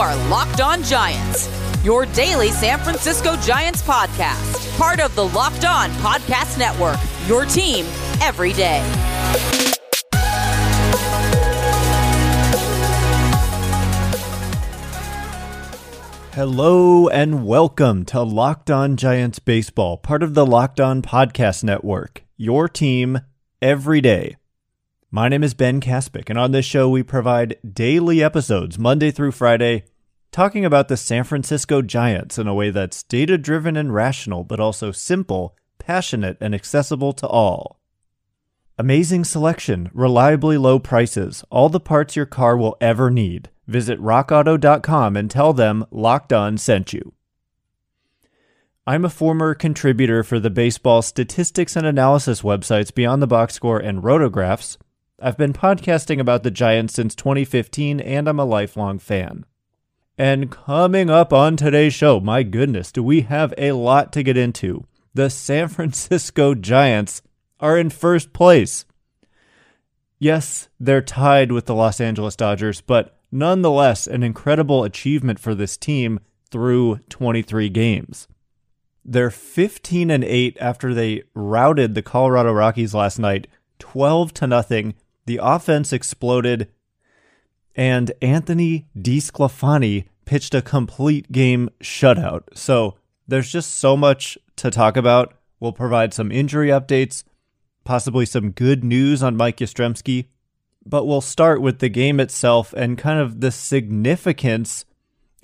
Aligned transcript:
are 0.00 0.16
Locked 0.30 0.62
On 0.62 0.82
Giants, 0.82 1.46
your 1.84 2.06
daily 2.06 2.48
San 2.48 2.78
Francisco 2.78 3.36
Giants 3.36 3.82
podcast, 3.82 4.78
part 4.78 4.98
of 4.98 5.14
the 5.14 5.28
Locked 5.28 5.66
On 5.66 5.90
Podcast 5.90 6.58
Network, 6.58 6.96
your 7.26 7.44
team 7.44 7.84
every 8.22 8.54
day. 8.54 8.80
Hello 16.32 17.08
and 17.08 17.44
welcome 17.44 18.06
to 18.06 18.22
Locked 18.22 18.70
On 18.70 18.96
Giants 18.96 19.38
Baseball, 19.38 19.98
part 19.98 20.22
of 20.22 20.32
the 20.32 20.46
Locked 20.46 20.80
On 20.80 21.02
Podcast 21.02 21.62
Network, 21.62 22.24
your 22.38 22.70
team 22.70 23.20
every 23.60 24.00
day. 24.00 24.38
My 25.12 25.28
name 25.28 25.42
is 25.42 25.54
Ben 25.54 25.80
Kaspick, 25.80 26.30
and 26.30 26.38
on 26.38 26.52
this 26.52 26.64
show, 26.64 26.88
we 26.88 27.02
provide 27.02 27.56
daily 27.68 28.22
episodes, 28.22 28.78
Monday 28.78 29.10
through 29.10 29.32
Friday, 29.32 29.82
talking 30.30 30.64
about 30.64 30.88
the 30.88 30.96
San 30.96 31.24
Francisco 31.24 31.82
Giants 31.82 32.38
in 32.38 32.46
a 32.46 32.54
way 32.54 32.70
that's 32.70 33.02
data 33.02 33.36
driven 33.36 33.76
and 33.76 33.94
rational, 33.94 34.44
but 34.44 34.60
also 34.60 34.92
simple, 34.92 35.56
passionate, 35.78 36.36
and 36.40 36.54
accessible 36.54 37.12
to 37.14 37.26
all. 37.26 37.80
Amazing 38.78 39.24
selection, 39.24 39.90
reliably 39.92 40.56
low 40.56 40.78
prices, 40.78 41.44
all 41.50 41.68
the 41.68 41.80
parts 41.80 42.16
your 42.16 42.26
car 42.26 42.56
will 42.56 42.76
ever 42.80 43.10
need. 43.10 43.50
Visit 43.66 44.00
rockauto.com 44.00 45.16
and 45.16 45.30
tell 45.30 45.52
them 45.52 45.84
Locked 45.90 46.32
On 46.32 46.56
sent 46.56 46.92
you. 46.92 47.12
I'm 48.86 49.04
a 49.04 49.10
former 49.10 49.54
contributor 49.54 50.22
for 50.22 50.40
the 50.40 50.50
baseball 50.50 51.02
statistics 51.02 51.76
and 51.76 51.86
analysis 51.86 52.42
websites 52.42 52.94
Beyond 52.94 53.22
the 53.22 53.26
Box 53.26 53.54
Score 53.54 53.78
and 53.78 54.02
Rotographs 54.02 54.76
I've 55.22 55.36
been 55.36 55.52
podcasting 55.52 56.18
about 56.18 56.44
the 56.44 56.50
Giants 56.50 56.94
since 56.94 57.14
2015, 57.14 58.00
and 58.00 58.26
I'm 58.26 58.40
a 58.40 58.44
lifelong 58.46 58.98
fan. 58.98 59.44
And 60.20 60.50
coming 60.50 61.08
up 61.08 61.32
on 61.32 61.56
today's 61.56 61.94
show, 61.94 62.20
my 62.20 62.42
goodness, 62.42 62.92
do 62.92 63.02
we 63.02 63.22
have 63.22 63.54
a 63.56 63.72
lot 63.72 64.12
to 64.12 64.22
get 64.22 64.36
into. 64.36 64.84
The 65.14 65.30
San 65.30 65.68
Francisco 65.70 66.54
Giants 66.54 67.22
are 67.58 67.78
in 67.78 67.88
first 67.88 68.34
place. 68.34 68.84
Yes, 70.18 70.68
they're 70.78 71.00
tied 71.00 71.52
with 71.52 71.64
the 71.64 71.74
Los 71.74 72.02
Angeles 72.02 72.36
Dodgers, 72.36 72.82
but 72.82 73.18
nonetheless, 73.32 74.06
an 74.06 74.22
incredible 74.22 74.84
achievement 74.84 75.38
for 75.38 75.54
this 75.54 75.78
team 75.78 76.20
through 76.50 76.98
23 77.08 77.70
games. 77.70 78.28
They're 79.02 79.30
15 79.30 80.10
and 80.10 80.22
8 80.22 80.58
after 80.60 80.92
they 80.92 81.22
routed 81.32 81.94
the 81.94 82.02
Colorado 82.02 82.52
Rockies 82.52 82.92
last 82.92 83.18
night, 83.18 83.46
12 83.78 84.34
to 84.34 84.46
nothing 84.46 84.96
the 85.24 85.40
offense 85.42 85.94
exploded, 85.94 86.68
and 87.74 88.12
Anthony 88.20 88.86
DeSclafani 88.98 90.04
pitched 90.30 90.54
a 90.54 90.62
complete 90.62 91.32
game 91.32 91.68
shutout. 91.80 92.44
So 92.54 92.94
there's 93.26 93.50
just 93.50 93.72
so 93.80 93.96
much 93.96 94.38
to 94.54 94.70
talk 94.70 94.96
about. 94.96 95.34
We'll 95.58 95.72
provide 95.72 96.14
some 96.14 96.30
injury 96.30 96.68
updates, 96.68 97.24
possibly 97.82 98.24
some 98.24 98.52
good 98.52 98.84
news 98.84 99.24
on 99.24 99.36
Mike 99.36 99.56
Yastrzemski, 99.56 100.26
but 100.86 101.04
we'll 101.04 101.20
start 101.20 101.60
with 101.60 101.80
the 101.80 101.88
game 101.88 102.20
itself 102.20 102.72
and 102.74 102.96
kind 102.96 103.18
of 103.18 103.40
the 103.40 103.50
significance 103.50 104.84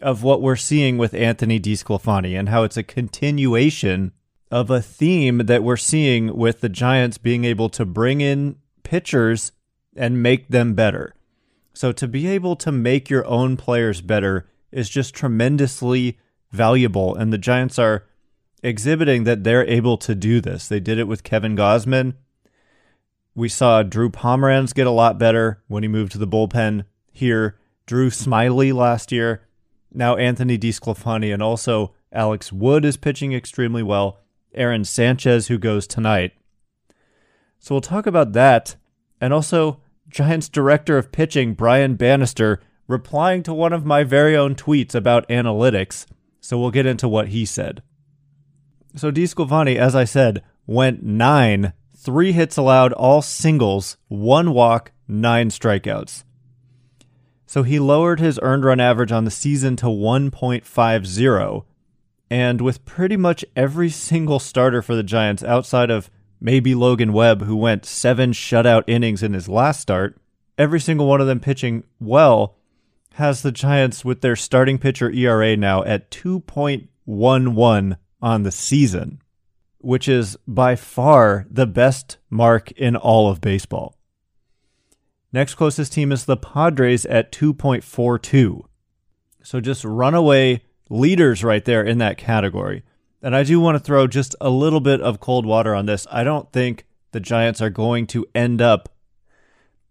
of 0.01 0.23
what 0.23 0.41
we're 0.41 0.55
seeing 0.55 0.99
with 0.99 1.15
Anthony 1.15 1.59
DeSclafani 1.59 2.39
and 2.39 2.49
how 2.49 2.63
it's 2.63 2.77
a 2.77 2.85
continuation 2.85 4.13
of 4.53 4.71
a 4.71 4.81
theme 4.81 5.39
that 5.47 5.65
we're 5.65 5.77
seeing 5.77 6.37
with 6.37 6.61
the 6.61 6.69
Giants 6.69 7.19
being 7.19 7.45
able 7.45 7.71
to 7.71 7.85
bring 7.85 8.21
in 8.21 8.55
pitchers 8.85 9.51
and 9.97 10.23
make 10.23 10.47
them 10.47 10.75
better. 10.75 11.13
So 11.75 11.91
to 11.91 12.07
be 12.07 12.29
able 12.29 12.55
to 12.55 12.71
make 12.71 13.11
your 13.11 13.27
own 13.27 13.57
players 13.57 14.01
better 14.01 14.47
is 14.77 14.91
just 14.91 15.15
tremendously 15.15 16.19
valuable. 16.53 17.15
And 17.15 17.33
the 17.33 17.39
Giants 17.39 17.79
are 17.79 18.05
exhibiting 18.63 19.25
that 19.25 19.43
they're 19.43 19.67
able 19.67 19.97
to 19.97 20.15
do 20.15 20.39
this. 20.39 20.69
They 20.69 20.81
did 20.81 20.99
it 20.99 21.09
with 21.09 21.25
Kevin 21.25 21.57
Gausman. 21.57 22.15
We 23.35 23.49
saw 23.49 23.83
Drew 23.83 24.11
Pomeranz 24.11 24.75
get 24.75 24.87
a 24.87 24.91
lot 24.91 25.19
better 25.19 25.63
when 25.67 25.83
he 25.83 25.89
moved 25.89 26.13
to 26.13 26.19
the 26.19 26.27
bullpen 26.27 26.85
here. 27.11 27.59
Drew 27.87 28.11
Smyly 28.11 28.75
last 28.75 29.13
year. 29.13 29.49
Now 29.95 30.17
Anthony 30.17 30.59
DeSclafani 30.59 31.33
and 31.33 31.43
also 31.43 31.95
Alex 32.13 32.53
Wood 32.53 32.85
is 32.85 32.99
pitching 32.99 33.33
extremely 33.33 33.83
well. 33.83 34.21
Aaron 34.55 34.85
Sanchez, 34.85 35.49
who 35.49 35.57
goes 35.57 35.87
tonight. 35.87 36.33
So 37.59 37.75
we'll 37.75 37.81
talk 37.81 38.07
about 38.07 38.35
that. 38.35 38.77
And 39.23 39.33
also, 39.33 39.81
Giants 40.09 40.51
director 40.51 40.99
of 40.99 41.13
pitching 41.13 41.55
Brian 41.55 41.95
Bannister 41.95 42.61
replying 42.87 43.43
to 43.45 43.55
one 43.55 43.73
of 43.73 43.85
my 43.85 44.05
very 44.05 44.37
own 44.37 44.55
tweets 44.55 44.95
about 44.95 45.29
analytics. 45.29 46.07
So 46.41 46.59
we'll 46.59 46.71
get 46.71 46.87
into 46.87 47.09
what 47.09 47.29
he 47.29 47.45
said. 47.45 47.83
So 48.95 49.11
DeSclafani, 49.11 49.77
as 49.77 49.95
I 49.95 50.05
said, 50.05 50.43
went 50.67 51.03
nine, 51.03 51.73
three 51.97 52.33
hits 52.33 52.57
allowed, 52.57 52.93
all 52.93 53.23
singles, 53.23 53.97
one 54.09 54.53
walk, 54.53 54.93
nine 55.09 55.51
strikeouts. 55.51 56.25
So 57.47 57.63
he 57.63 57.79
lowered 57.79 58.21
his 58.21 58.41
earned 58.43 58.65
run 58.65 58.81
average 58.81 59.13
on 59.13 59.25
the 59.25 59.31
season 59.31 59.77
to 59.77 59.87
1.50. 59.87 61.65
And 62.29 62.61
with 62.61 62.85
pretty 62.85 63.17
much 63.17 63.45
every 63.55 63.89
single 63.89 64.41
starter 64.41 64.83
for 64.83 64.97
the 64.97 65.05
Giants 65.05 65.45
outside 65.45 65.91
of 65.91 66.11
maybe 66.41 66.75
Logan 66.75 67.13
Webb, 67.13 67.43
who 67.43 67.57
went 67.57 67.85
seven 67.85 68.33
shutout 68.33 68.83
innings 68.87 69.23
in 69.23 69.33
his 69.33 69.49
last 69.49 69.81
start, 69.81 70.19
every 70.59 70.81
single 70.81 71.07
one 71.07 71.21
of 71.21 71.29
them 71.29 71.41
pitching 71.41 71.85
well, 72.01 72.56
has 73.17 73.41
the 73.41 73.53
Giants 73.53 74.05
with 74.05 74.21
their 74.21 74.37
starting 74.37 74.79
pitcher 74.79 75.11
ERA 75.11 75.57
now 75.57 75.83
at 75.85 76.11
2.11 76.11 77.97
on 78.21 78.43
the 78.43 78.53
season, 78.53 79.23
which 79.79 80.07
is 80.07 80.37
by 80.47 80.77
far 80.77 81.47
the 81.51 81.67
best 81.67 82.19
mark 82.29 82.71
in 82.73 82.95
all 82.95 83.31
of 83.31 83.41
baseball. 83.41 83.97
Next 85.33 85.55
closest 85.55 85.95
team 85.95 86.13
is 86.13 86.27
the 86.27 86.37
Padres 86.37 87.07
at 87.07 87.33
2.42. 87.33 88.65
So 89.43 89.61
just 89.61 89.85
runaway 89.85 90.63
leaders 90.91 91.43
right 91.43 91.65
there 91.65 91.83
in 91.83 91.97
that 91.99 92.19
category. 92.19 92.83
And 93.23 93.35
I 93.35 93.45
do 93.45 93.59
want 93.59 93.77
to 93.77 93.83
throw 93.83 94.07
just 94.07 94.37
a 94.43 94.51
little 94.51 94.81
bit 94.81 95.01
of 95.01 95.21
cold 95.21 95.47
water 95.47 95.75
on 95.75 95.87
this. 95.87 96.07
I 96.13 96.23
don't 96.23 96.53
think 96.53 96.85
the 97.13 97.21
Giants 97.21 97.63
are 97.63 97.71
going 97.71 98.07
to 98.09 98.27
end 98.35 98.61
up 98.61 98.91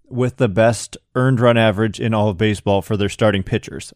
with 0.09 0.37
the 0.37 0.47
best 0.47 0.97
earned 1.15 1.39
run 1.39 1.57
average 1.57 1.99
in 1.99 2.13
all 2.13 2.29
of 2.29 2.37
baseball 2.37 2.81
for 2.81 2.95
their 2.95 3.09
starting 3.09 3.43
pitchers. 3.43 3.93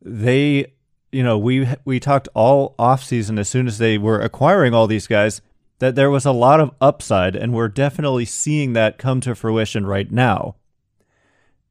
They, 0.00 0.72
you 1.10 1.22
know, 1.22 1.38
we 1.38 1.68
we 1.84 1.98
talked 1.98 2.28
all 2.34 2.74
offseason 2.78 3.38
as 3.38 3.48
soon 3.48 3.66
as 3.66 3.78
they 3.78 3.98
were 3.98 4.20
acquiring 4.20 4.74
all 4.74 4.86
these 4.86 5.06
guys 5.06 5.40
that 5.80 5.94
there 5.94 6.10
was 6.10 6.24
a 6.24 6.32
lot 6.32 6.60
of 6.60 6.74
upside 6.80 7.36
and 7.36 7.52
we're 7.52 7.68
definitely 7.68 8.24
seeing 8.24 8.72
that 8.72 8.98
come 8.98 9.20
to 9.20 9.34
fruition 9.34 9.86
right 9.86 10.10
now. 10.10 10.56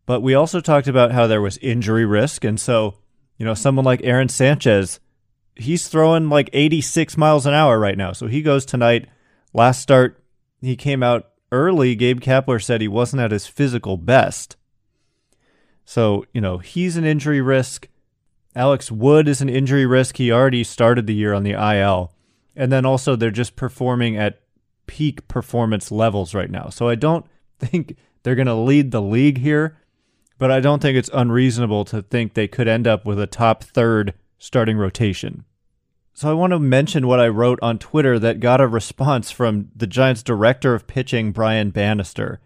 But 0.06 0.22
we 0.22 0.34
also 0.34 0.62
talked 0.62 0.88
about 0.88 1.12
how 1.12 1.28
there 1.28 1.42
was 1.42 1.58
injury 1.58 2.06
risk 2.06 2.44
and 2.44 2.60
so, 2.60 2.96
you 3.38 3.46
know, 3.46 3.54
someone 3.54 3.86
like 3.86 4.02
Aaron 4.04 4.30
Sanchez 4.30 5.00
he's 5.58 5.88
throwing 5.88 6.30
like 6.30 6.50
86 6.54 7.18
miles 7.18 7.46
an 7.46 7.54
hour 7.54 7.80
right 7.80 7.98
now. 7.98 8.14
So 8.14 8.28
he 8.28 8.42
goes 8.42 8.66
tonight. 8.66 9.08
Last 9.54 9.82
start, 9.82 10.24
he 10.62 10.76
came 10.76 11.04
out 11.04 11.30
early. 11.52 11.96
Gabe 11.96 12.20
Kapler 12.20 12.64
said 12.64 12.82
he 12.82 12.88
wasn't 12.88 13.22
at 13.22 13.32
his 13.32 13.48
physical 13.48 13.98
best. 13.98 14.56
So, 15.86 16.26
you 16.34 16.42
know, 16.42 16.58
he's 16.58 16.98
an 16.98 17.06
injury 17.06 17.42
risk. 17.42 17.88
Alex 18.56 18.92
Wood 18.92 19.28
is 19.28 19.42
an 19.42 19.50
injury 19.50 19.86
risk. 19.86 20.18
He 20.18 20.32
already 20.32 20.64
started 20.64 21.08
the 21.08 21.14
year 21.14 21.34
on 21.34 21.44
the 21.44 21.52
IL. 21.52 22.12
And 22.56 22.72
then 22.72 22.86
also, 22.86 23.16
they're 23.16 23.32
just 23.32 23.56
performing 23.56 24.18
at 24.18 24.42
peak 24.88 25.28
performance 25.28 25.92
levels 25.92 26.34
right 26.34 26.50
now. 26.50 26.70
So 26.70 26.90
I 26.90 26.96
don't 26.96 27.26
think 27.60 27.96
they're 28.24 28.36
going 28.36 28.48
to 28.48 28.56
lead 28.56 28.92
the 28.92 29.02
league 29.02 29.38
here, 29.38 29.78
but 30.38 30.52
I 30.52 30.60
don't 30.60 30.82
think 30.82 30.98
it's 30.98 31.10
unreasonable 31.14 31.86
to 31.86 32.02
think 32.02 32.34
they 32.34 32.48
could 32.48 32.68
end 32.68 32.88
up 32.88 33.06
with 33.06 33.20
a 33.20 33.28
top 33.28 33.64
third 33.64 34.14
starting 34.40 34.78
rotation. 34.78 35.46
So 36.18 36.32
I 36.32 36.34
want 36.34 36.50
to 36.50 36.58
mention 36.58 37.06
what 37.06 37.20
I 37.20 37.28
wrote 37.28 37.60
on 37.62 37.78
Twitter 37.78 38.18
that 38.18 38.40
got 38.40 38.60
a 38.60 38.68
response 38.68 39.30
from 39.30 39.70
the 39.76 39.86
Giants 39.86 40.24
director 40.24 40.74
of 40.74 40.88
pitching, 40.88 41.32
Brian 41.32 41.70
Bannister. 41.70 42.40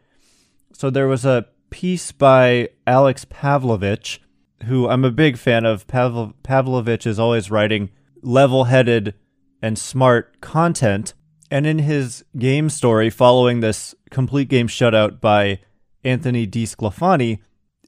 So 0.74 0.90
there 0.90 1.08
was 1.08 1.24
a 1.24 1.46
piece 1.70 2.12
by 2.12 2.68
Alex 2.86 3.24
Pavlovic, 3.24 4.20
who 4.66 4.90
I'm 4.90 5.06
a 5.06 5.10
big 5.10 5.38
fan 5.38 5.64
of. 5.64 5.88
Pavel- 5.88 6.34
Pavlovic 6.44 7.08
is 7.08 7.18
always 7.18 7.50
writing 7.50 7.92
level 8.22 8.66
headed 8.66 9.14
and 9.62 9.80
smart 9.80 10.42
content. 10.42 11.14
And 11.50 11.66
in 11.66 11.80
his 11.80 12.26
game 12.38 12.70
story 12.70 13.10
following 13.10 13.62
this 13.62 13.96
complete 14.10 14.50
game 14.50 14.68
shutout 14.68 15.22
by 15.22 15.62
Anthony 16.04 16.46
DeSclafani, 16.46 17.40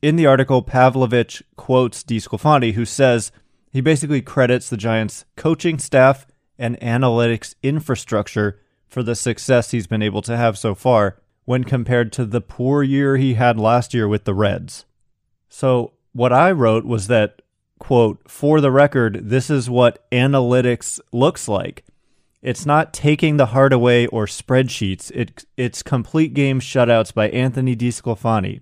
in 0.01 0.15
the 0.15 0.27
article, 0.27 0.63
Pavlovic 0.63 1.41
quotes 1.57 2.05
DeSclafani, 2.05 2.71
who 2.71 2.85
says, 2.85 3.33
he 3.73 3.81
basically 3.81 4.21
credits 4.21 4.69
the 4.69 4.77
Giants' 4.77 5.25
coaching 5.35 5.79
staff 5.79 6.27
and 6.59 6.79
analytics 6.79 7.55
infrastructure 7.63 8.59
for 8.87 9.01
the 9.01 9.15
success 9.15 9.71
he's 9.71 9.87
been 9.87 10.03
able 10.03 10.21
to 10.21 10.37
have 10.37 10.59
so 10.59 10.75
far 10.75 11.19
when 11.45 11.63
compared 11.63 12.11
to 12.13 12.25
the 12.25 12.39
poor 12.39 12.83
year 12.83 13.17
he 13.17 13.33
had 13.33 13.57
last 13.57 13.91
year 13.91 14.07
with 14.07 14.25
the 14.25 14.35
Reds. 14.35 14.85
So, 15.49 15.93
what 16.11 16.31
I 16.31 16.51
wrote 16.51 16.85
was 16.85 17.07
that, 17.07 17.41
quote, 17.79 18.21
for 18.29 18.61
the 18.61 18.69
record, 18.69 19.29
this 19.29 19.49
is 19.49 19.71
what 19.71 20.07
analytics 20.11 20.99
looks 21.11 21.47
like. 21.47 21.83
It's 22.43 22.67
not 22.67 22.93
taking 22.93 23.37
the 23.37 23.47
heart 23.47 23.73
away 23.73 24.05
or 24.05 24.27
spreadsheets. 24.27 25.09
It, 25.15 25.45
it's 25.57 25.81
complete 25.81 26.35
game 26.35 26.59
shutouts 26.59 27.11
by 27.11 27.29
Anthony 27.29 27.75
DeSclafani, 27.75 28.61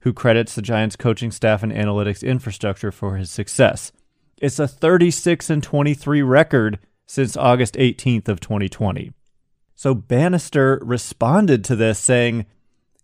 who 0.00 0.12
credits 0.12 0.56
the 0.56 0.62
Giants 0.62 0.96
coaching 0.96 1.30
staff 1.30 1.62
and 1.62 1.70
analytics 1.70 2.26
infrastructure 2.26 2.90
for 2.90 3.16
his 3.16 3.30
success. 3.30 3.92
It's 4.40 4.58
a 4.58 4.68
36 4.68 5.50
and 5.50 5.62
23 5.62 6.22
record 6.22 6.78
since 7.06 7.36
August 7.36 7.74
18th 7.74 8.28
of 8.28 8.40
2020. 8.40 9.12
So 9.74 9.94
Bannister 9.94 10.78
responded 10.82 11.64
to 11.64 11.76
this 11.76 11.98
saying, 11.98 12.46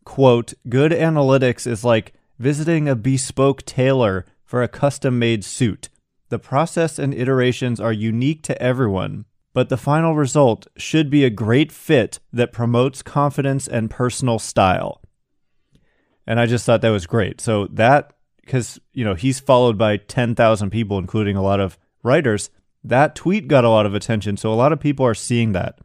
quote, 0.05 0.55
good 0.69 0.93
analytics 0.93 1.67
is 1.67 1.85
like 1.85 2.15
visiting 2.39 2.89
a 2.89 2.97
bespoke 2.97 3.65
tailor 3.65 4.27
for 4.45 4.63
a 4.63 4.69
custom 4.69 5.19
made 5.19 5.45
suit. 5.45 5.89
The 6.29 6.39
process 6.39 6.99
and 6.99 7.15
iterations 7.15 7.81
are 7.81 7.93
unique 7.93 8.43
to 8.43 8.61
everyone, 8.61 9.25
but 9.53 9.69
the 9.69 9.77
final 9.77 10.15
result 10.15 10.67
should 10.77 11.11
be 11.11 11.25
a 11.25 11.31
great 11.31 11.71
fit 11.71 12.19
that 12.33 12.53
promotes 12.53 13.03
confidence 13.03 13.69
and 13.69 13.91
personal 13.91 14.39
style. 14.39 15.01
And 16.27 16.41
I 16.41 16.47
just 16.47 16.67
thought 16.67 16.81
that 16.83 16.91
was 16.91 17.07
great. 17.07 17.41
So 17.41 17.67
that, 17.69 18.13
because, 18.44 18.79
you 18.93 19.05
know, 19.05 19.14
he's 19.14 19.41
followed 19.41 19.79
by 19.79 19.96
10,000 19.96 20.70
people, 20.70 20.99
including 20.99 21.37
a 21.37 21.43
lot 21.43 21.61
of 21.61 21.79
writers, 22.02 22.50
that 22.82 23.14
tweet 23.14 23.49
got 23.49 23.64
a 23.64 23.70
lot 23.70 23.87
of 23.87 23.94
attention. 23.94 24.37
So 24.37 24.52
a 24.52 24.55
lot 24.55 24.73
of 24.73 24.81
people 24.81 25.06
are 25.06 25.14
seeing 25.14 25.52
that. 25.52 25.79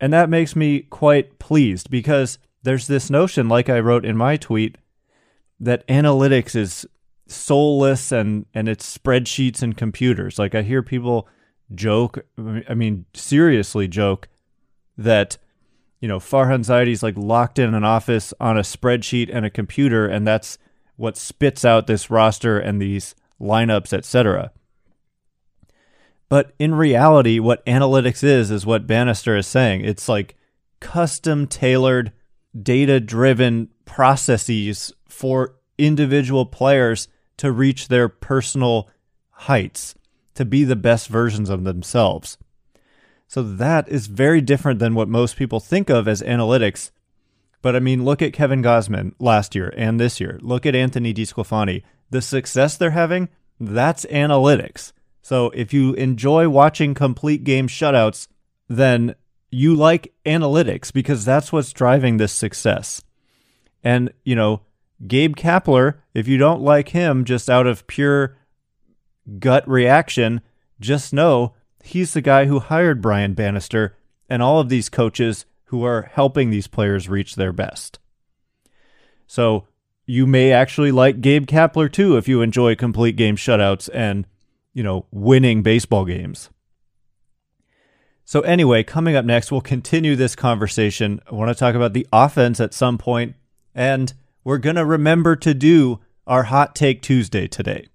And 0.00 0.12
that 0.12 0.30
makes 0.30 0.54
me 0.54 0.80
quite 0.80 1.38
pleased 1.38 1.90
because 1.90 2.38
there's 2.62 2.86
this 2.86 3.10
notion, 3.10 3.48
like 3.48 3.68
I 3.68 3.80
wrote 3.80 4.04
in 4.04 4.16
my 4.16 4.36
tweet, 4.36 4.78
that 5.58 5.86
analytics 5.88 6.54
is 6.54 6.86
soulless 7.28 8.12
and 8.12 8.46
and 8.54 8.68
it's 8.68 8.96
spreadsheets 8.96 9.62
and 9.62 9.76
computers. 9.76 10.38
Like 10.38 10.54
I 10.54 10.62
hear 10.62 10.82
people 10.82 11.28
joke, 11.74 12.24
I 12.68 12.74
mean 12.74 13.06
seriously 13.14 13.88
joke 13.88 14.28
that 14.96 15.38
you 16.00 16.08
know 16.08 16.18
Farhan 16.18 16.60
Zaidi's 16.60 17.02
like 17.02 17.16
locked 17.16 17.58
in 17.58 17.74
an 17.74 17.84
office 17.84 18.32
on 18.38 18.58
a 18.58 18.62
spreadsheet 18.62 19.30
and 19.32 19.44
a 19.44 19.50
computer 19.50 20.06
and 20.06 20.26
that's 20.26 20.58
what 20.96 21.16
spits 21.16 21.64
out 21.64 21.86
this 21.86 22.10
roster 22.10 22.58
and 22.58 22.80
these 22.80 23.14
lineups, 23.40 23.92
etc. 23.92 24.50
But 26.28 26.54
in 26.58 26.74
reality, 26.74 27.38
what 27.38 27.64
analytics 27.66 28.24
is 28.24 28.50
is 28.50 28.66
what 28.66 28.86
Bannister 28.86 29.36
is 29.36 29.46
saying. 29.46 29.84
It's 29.84 30.08
like 30.08 30.36
custom 30.80 31.46
tailored, 31.46 32.12
data 32.60 33.00
driven 33.00 33.68
processes 33.84 34.92
for 35.08 35.56
individual 35.78 36.46
players 36.46 37.08
to 37.36 37.52
reach 37.52 37.88
their 37.88 38.08
personal 38.08 38.88
heights, 39.30 39.94
to 40.34 40.44
be 40.44 40.64
the 40.64 40.76
best 40.76 41.08
versions 41.08 41.50
of 41.50 41.64
themselves. 41.64 42.38
So 43.28 43.42
that 43.42 43.88
is 43.88 44.06
very 44.06 44.40
different 44.40 44.78
than 44.78 44.94
what 44.94 45.08
most 45.08 45.36
people 45.36 45.60
think 45.60 45.90
of 45.90 46.08
as 46.08 46.22
analytics. 46.22 46.90
But 47.66 47.74
I 47.74 47.80
mean, 47.80 48.04
look 48.04 48.22
at 48.22 48.32
Kevin 48.32 48.62
Gausman 48.62 49.14
last 49.18 49.56
year 49.56 49.74
and 49.76 49.98
this 49.98 50.20
year. 50.20 50.38
Look 50.40 50.66
at 50.66 50.76
Anthony 50.76 51.12
DeSclafani. 51.12 51.82
The 52.10 52.22
success 52.22 52.76
they're 52.76 52.92
having, 52.92 53.28
that's 53.58 54.06
analytics. 54.06 54.92
So 55.20 55.50
if 55.50 55.74
you 55.74 55.92
enjoy 55.94 56.48
watching 56.48 56.94
complete 56.94 57.42
game 57.42 57.66
shutouts, 57.66 58.28
then 58.68 59.16
you 59.50 59.74
like 59.74 60.14
analytics 60.24 60.92
because 60.92 61.24
that's 61.24 61.52
what's 61.52 61.72
driving 61.72 62.18
this 62.18 62.32
success. 62.32 63.02
And, 63.82 64.12
you 64.22 64.36
know, 64.36 64.60
Gabe 65.04 65.34
Kapler, 65.34 65.94
if 66.14 66.28
you 66.28 66.38
don't 66.38 66.62
like 66.62 66.90
him 66.90 67.24
just 67.24 67.50
out 67.50 67.66
of 67.66 67.88
pure 67.88 68.36
gut 69.40 69.68
reaction, 69.68 70.40
just 70.78 71.12
know 71.12 71.56
he's 71.82 72.12
the 72.12 72.20
guy 72.20 72.44
who 72.44 72.60
hired 72.60 73.02
Brian 73.02 73.34
Bannister 73.34 73.96
and 74.30 74.40
all 74.40 74.60
of 74.60 74.68
these 74.68 74.88
coaches 74.88 75.46
who 75.66 75.84
are 75.84 76.10
helping 76.12 76.50
these 76.50 76.66
players 76.66 77.08
reach 77.08 77.34
their 77.34 77.52
best. 77.52 77.98
So 79.26 79.66
you 80.06 80.26
may 80.26 80.52
actually 80.52 80.92
like 80.92 81.20
Gabe 81.20 81.46
Kapler 81.46 81.92
too 81.92 82.16
if 82.16 82.28
you 82.28 82.40
enjoy 82.40 82.76
complete 82.76 83.16
game 83.16 83.36
shutouts 83.36 83.90
and, 83.92 84.26
you 84.72 84.82
know, 84.82 85.06
winning 85.10 85.62
baseball 85.62 86.04
games. 86.04 86.50
So, 88.28 88.40
anyway, 88.40 88.82
coming 88.82 89.14
up 89.14 89.24
next, 89.24 89.52
we'll 89.52 89.60
continue 89.60 90.16
this 90.16 90.34
conversation. 90.34 91.20
I 91.30 91.34
want 91.36 91.48
to 91.48 91.54
talk 91.54 91.76
about 91.76 91.92
the 91.92 92.08
offense 92.12 92.58
at 92.58 92.74
some 92.74 92.98
point, 92.98 93.36
and 93.72 94.12
we're 94.42 94.58
going 94.58 94.74
to 94.74 94.84
remember 94.84 95.36
to 95.36 95.54
do 95.54 96.00
our 96.26 96.44
Hot 96.44 96.74
Take 96.74 97.02
Tuesday 97.02 97.46
today. 97.46 97.86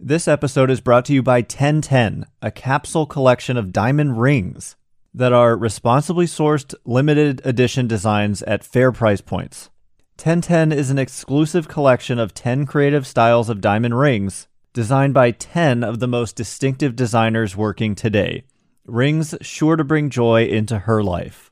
This 0.00 0.26
episode 0.26 0.70
is 0.70 0.80
brought 0.80 1.04
to 1.04 1.12
you 1.12 1.22
by 1.22 1.38
1010, 1.38 2.26
a 2.42 2.50
capsule 2.50 3.06
collection 3.06 3.56
of 3.56 3.72
diamond 3.72 4.20
rings 4.20 4.74
that 5.14 5.32
are 5.32 5.56
responsibly 5.56 6.26
sourced 6.26 6.74
limited 6.84 7.40
edition 7.44 7.86
designs 7.86 8.42
at 8.42 8.64
fair 8.64 8.92
price 8.92 9.20
points. 9.20 9.70
1010 10.16 10.72
is 10.72 10.90
an 10.90 10.98
exclusive 10.98 11.68
collection 11.68 12.18
of 12.18 12.34
10 12.34 12.66
creative 12.66 13.06
styles 13.06 13.48
of 13.48 13.60
diamond 13.60 13.98
rings 13.98 14.48
designed 14.72 15.14
by 15.14 15.30
10 15.30 15.82
of 15.82 15.98
the 15.98 16.08
most 16.08 16.36
distinctive 16.36 16.94
designers 16.94 17.56
working 17.56 17.94
today 17.94 18.44
rings 18.88 19.34
sure 19.40 19.76
to 19.76 19.84
bring 19.84 20.08
joy 20.08 20.44
into 20.44 20.80
her 20.80 21.02
life. 21.02 21.50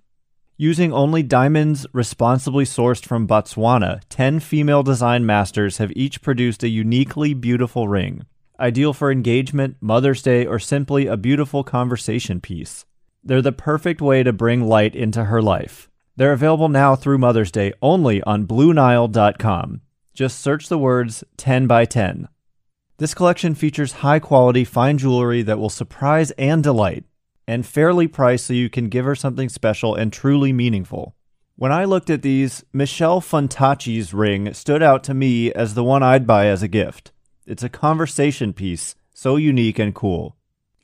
Using 0.56 0.92
only 0.92 1.22
diamonds 1.22 1.86
responsibly 1.92 2.64
sourced 2.64 3.04
from 3.04 3.28
Botswana, 3.28 4.00
10 4.08 4.40
female 4.40 4.82
design 4.82 5.26
masters 5.26 5.76
have 5.76 5.92
each 5.94 6.22
produced 6.22 6.62
a 6.62 6.68
uniquely 6.68 7.34
beautiful 7.34 7.88
ring, 7.88 8.24
ideal 8.58 8.94
for 8.94 9.12
engagement, 9.12 9.76
Mother's 9.82 10.22
Day, 10.22 10.46
or 10.46 10.58
simply 10.58 11.06
a 11.06 11.18
beautiful 11.18 11.62
conversation 11.62 12.40
piece. 12.40 12.86
They're 13.26 13.42
the 13.42 13.50
perfect 13.50 14.00
way 14.00 14.22
to 14.22 14.32
bring 14.32 14.68
light 14.68 14.94
into 14.94 15.24
her 15.24 15.42
life. 15.42 15.90
They're 16.14 16.32
available 16.32 16.68
now 16.68 16.94
through 16.94 17.18
Mother's 17.18 17.50
Day 17.50 17.72
only 17.82 18.22
on 18.22 18.46
BlueNile.com. 18.46 19.80
Just 20.14 20.38
search 20.38 20.68
the 20.68 20.78
words 20.78 21.24
10 21.36 21.66
by 21.66 21.86
10. 21.86 22.28
This 22.98 23.14
collection 23.14 23.56
features 23.56 23.94
high 23.94 24.20
quality 24.20 24.64
fine 24.64 24.96
jewelry 24.96 25.42
that 25.42 25.58
will 25.58 25.68
surprise 25.68 26.30
and 26.38 26.62
delight 26.62 27.02
and 27.48 27.66
fairly 27.66 28.06
priced 28.06 28.46
so 28.46 28.52
you 28.52 28.70
can 28.70 28.88
give 28.88 29.04
her 29.04 29.16
something 29.16 29.48
special 29.48 29.96
and 29.96 30.12
truly 30.12 30.52
meaningful. 30.52 31.16
When 31.56 31.72
I 31.72 31.84
looked 31.84 32.10
at 32.10 32.22
these, 32.22 32.64
Michelle 32.72 33.20
Fontacci's 33.20 34.14
ring 34.14 34.54
stood 34.54 34.84
out 34.84 35.02
to 35.04 35.14
me 35.14 35.52
as 35.52 35.74
the 35.74 35.84
one 35.84 36.04
I'd 36.04 36.28
buy 36.28 36.46
as 36.46 36.62
a 36.62 36.68
gift. 36.68 37.10
It's 37.44 37.64
a 37.64 37.68
conversation 37.68 38.52
piece, 38.52 38.94
so 39.12 39.34
unique 39.34 39.80
and 39.80 39.92
cool. 39.92 40.35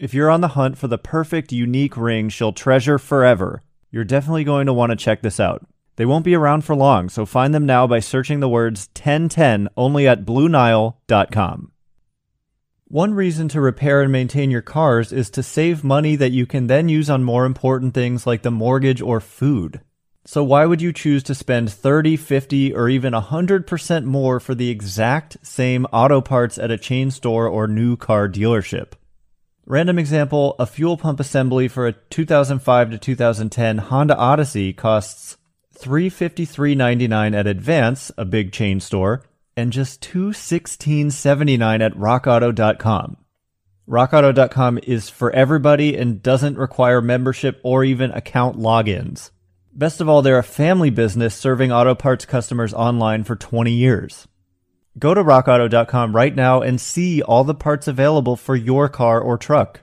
If 0.03 0.13
you're 0.13 0.31
on 0.31 0.41
the 0.41 0.59
hunt 0.59 0.79
for 0.79 0.89
the 0.89 0.99
perfect, 0.99 1.53
unique 1.53 1.97
ring 1.97 2.29
she'll 2.29 2.53
treasure 2.53 2.99
forever, 2.99 3.63
you're 3.93 4.03
definitely 4.03 4.43
going 4.43 4.67
to 4.67 4.73
want 4.73 4.91
to 4.91 4.97
check 4.97 5.23
this 5.23 5.39
out. 5.39 5.65
They 5.95 6.05
won't 6.05 6.25
be 6.25 6.35
around 6.35 6.65
for 6.65 6.75
long, 6.75 7.09
so 7.09 7.25
find 7.25 7.55
them 7.55 7.67
now 7.67 7.87
by 7.87 8.01
searching 8.01 8.41
the 8.41 8.49
words 8.49 8.89
1010 8.97 9.69
only 9.77 10.09
at 10.09 10.25
BlueNile.com. 10.25 11.71
One 12.89 13.15
reason 13.15 13.47
to 13.51 13.61
repair 13.61 14.03
and 14.03 14.11
maintain 14.11 14.51
your 14.51 14.61
cars 14.61 15.13
is 15.13 15.31
to 15.31 15.41
save 15.45 15.85
money 15.85 16.17
that 16.17 16.33
you 16.33 16.47
can 16.47 16.67
then 16.67 16.89
use 16.89 17.09
on 17.09 17.23
more 17.23 17.47
important 17.47 17.95
things 17.95 18.27
like 18.27 18.43
the 18.43 18.51
mortgage 18.51 19.01
or 19.01 19.21
food. 19.21 19.83
So 20.25 20.43
why 20.43 20.67
would 20.67 20.83
you 20.83 20.93
choose 20.93 21.23
to 21.23 21.35
spend 21.37 21.71
30, 21.71 22.17
50, 22.17 22.75
or 22.75 22.89
even 22.89 23.13
100% 23.13 24.05
more 24.05 24.41
for 24.41 24.57
the 24.57 24.69
exact 24.69 25.37
same 25.47 25.87
auto 25.93 26.21
parts 26.21 26.59
at 26.59 26.73
a 26.73 26.77
chain 26.77 27.13
store 27.13 27.47
or 27.47 27.69
new 27.69 27.97
car 27.97 28.29
dealership? 28.29 28.95
Random 29.65 29.99
example, 29.99 30.57
a 30.59 30.67
fuel 30.67 30.97
pump 30.97 31.21
assembly 31.21 31.69
for 31.69 31.87
a 31.87 31.93
2005 31.93 32.91
to 32.91 32.99
2010 32.99 33.79
Honda 33.79 34.17
Odyssey 34.17 34.73
costs 34.73 35.37
$353.99 35.79 37.37
at 37.37 37.47
Advance, 37.47 38.11
a 38.19 38.25
big 38.25 38.53
chain 38.53 38.81
store, 38.81 39.23
and 39.57 39.73
just 39.73 40.03
two 40.03 40.33
sixteen 40.33 41.11
seventy 41.11 41.57
nine 41.57 41.83
at 41.83 41.93
rockauto.com. 41.95 43.17
Rockauto.com 43.89 44.79
is 44.85 45.11
for 45.11 45.31
everybody 45.33 45.97
and 45.97 46.23
doesn't 46.23 46.57
require 46.57 47.01
membership 47.01 47.61
or 47.63 47.85
even 47.85 48.11
account 48.13 48.59
logins. 48.59 49.31
Best 49.73 50.01
of 50.01 50.09
all, 50.09 50.23
they're 50.23 50.39
a 50.39 50.43
family 50.43 50.91
business 50.91 51.35
serving 51.35 51.73
auto 51.73 51.95
parts 51.95 52.25
customers 52.25 52.75
online 52.75 53.25
for 53.25 53.37
20 53.37 53.73
years. 53.73 54.27
Go 54.99 55.15
to 55.15 55.25
rockauto.com 55.25 56.15
right 56.15 56.35
now 56.35 56.61
and 56.61 56.81
see 56.81 57.23
all 57.23 57.45
the 57.45 57.55
parts 57.55 57.89
available 57.89 58.37
for 58.37 58.55
your 58.55 58.89
car 58.89 59.21
or 59.21 59.39
truck. 59.39 59.81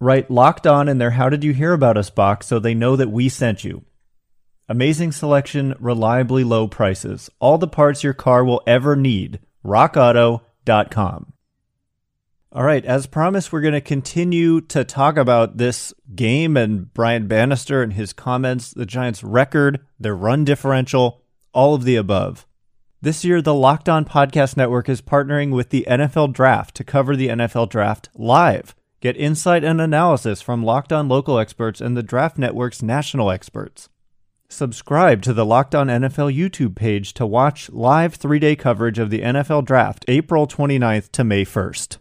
Write 0.00 0.30
locked 0.30 0.66
on 0.66 0.88
in 0.88 0.98
their 0.98 1.12
How 1.12 1.28
Did 1.28 1.44
You 1.44 1.52
Hear 1.52 1.72
About 1.72 1.96
Us 1.96 2.10
box 2.10 2.46
so 2.46 2.58
they 2.58 2.74
know 2.74 2.96
that 2.96 3.10
we 3.10 3.28
sent 3.28 3.62
you. 3.62 3.84
Amazing 4.68 5.12
selection, 5.12 5.74
reliably 5.78 6.42
low 6.42 6.66
prices. 6.66 7.30
All 7.38 7.58
the 7.58 7.68
parts 7.68 8.02
your 8.02 8.14
car 8.14 8.44
will 8.44 8.62
ever 8.66 8.96
need. 8.96 9.40
RockAuto.com. 9.64 11.32
All 12.52 12.64
right, 12.64 12.84
as 12.84 13.06
promised, 13.06 13.52
we're 13.52 13.60
going 13.60 13.74
to 13.74 13.80
continue 13.80 14.60
to 14.62 14.82
talk 14.82 15.16
about 15.16 15.58
this 15.58 15.94
game 16.16 16.56
and 16.56 16.92
Brian 16.92 17.28
Bannister 17.28 17.80
and 17.80 17.92
his 17.92 18.12
comments, 18.12 18.72
the 18.72 18.86
Giants' 18.86 19.22
record, 19.22 19.86
their 20.00 20.16
run 20.16 20.44
differential, 20.44 21.22
all 21.52 21.74
of 21.74 21.84
the 21.84 21.94
above. 21.94 22.46
This 23.02 23.24
year, 23.24 23.40
the 23.40 23.54
Locked 23.54 23.88
On 23.88 24.04
Podcast 24.04 24.58
Network 24.58 24.86
is 24.86 25.00
partnering 25.00 25.52
with 25.52 25.70
the 25.70 25.86
NFL 25.88 26.34
Draft 26.34 26.74
to 26.76 26.84
cover 26.84 27.16
the 27.16 27.28
NFL 27.28 27.70
Draft 27.70 28.10
live. 28.14 28.74
Get 29.00 29.16
insight 29.16 29.64
and 29.64 29.80
analysis 29.80 30.42
from 30.42 30.62
Locked 30.62 30.92
On 30.92 31.08
local 31.08 31.38
experts 31.38 31.80
and 31.80 31.96
the 31.96 32.02
Draft 32.02 32.36
Network's 32.36 32.82
national 32.82 33.30
experts. 33.30 33.88
Subscribe 34.50 35.22
to 35.22 35.32
the 35.32 35.46
Locked 35.46 35.74
On 35.74 35.86
NFL 35.86 36.36
YouTube 36.36 36.74
page 36.76 37.14
to 37.14 37.24
watch 37.24 37.70
live 37.70 38.16
three 38.16 38.38
day 38.38 38.54
coverage 38.54 38.98
of 38.98 39.08
the 39.08 39.22
NFL 39.22 39.64
Draft 39.64 40.04
April 40.06 40.46
29th 40.46 41.10
to 41.12 41.24
May 41.24 41.46
1st. 41.46 41.96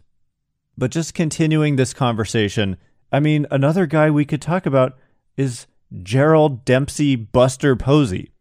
But 0.78 0.92
just 0.92 1.14
continuing 1.14 1.78
this 1.78 1.94
conversation, 1.94 2.76
I 3.10 3.22
mean, 3.22 3.48
another 3.50 3.86
guy 3.86 4.12
we 4.12 4.26
could 4.26 4.42
talk 4.42 4.66
about 4.66 4.98
is 5.38 5.66
Gerald 6.04 6.66
Dempsey 6.66 7.16
Buster 7.16 7.78
Posey. 7.78 8.34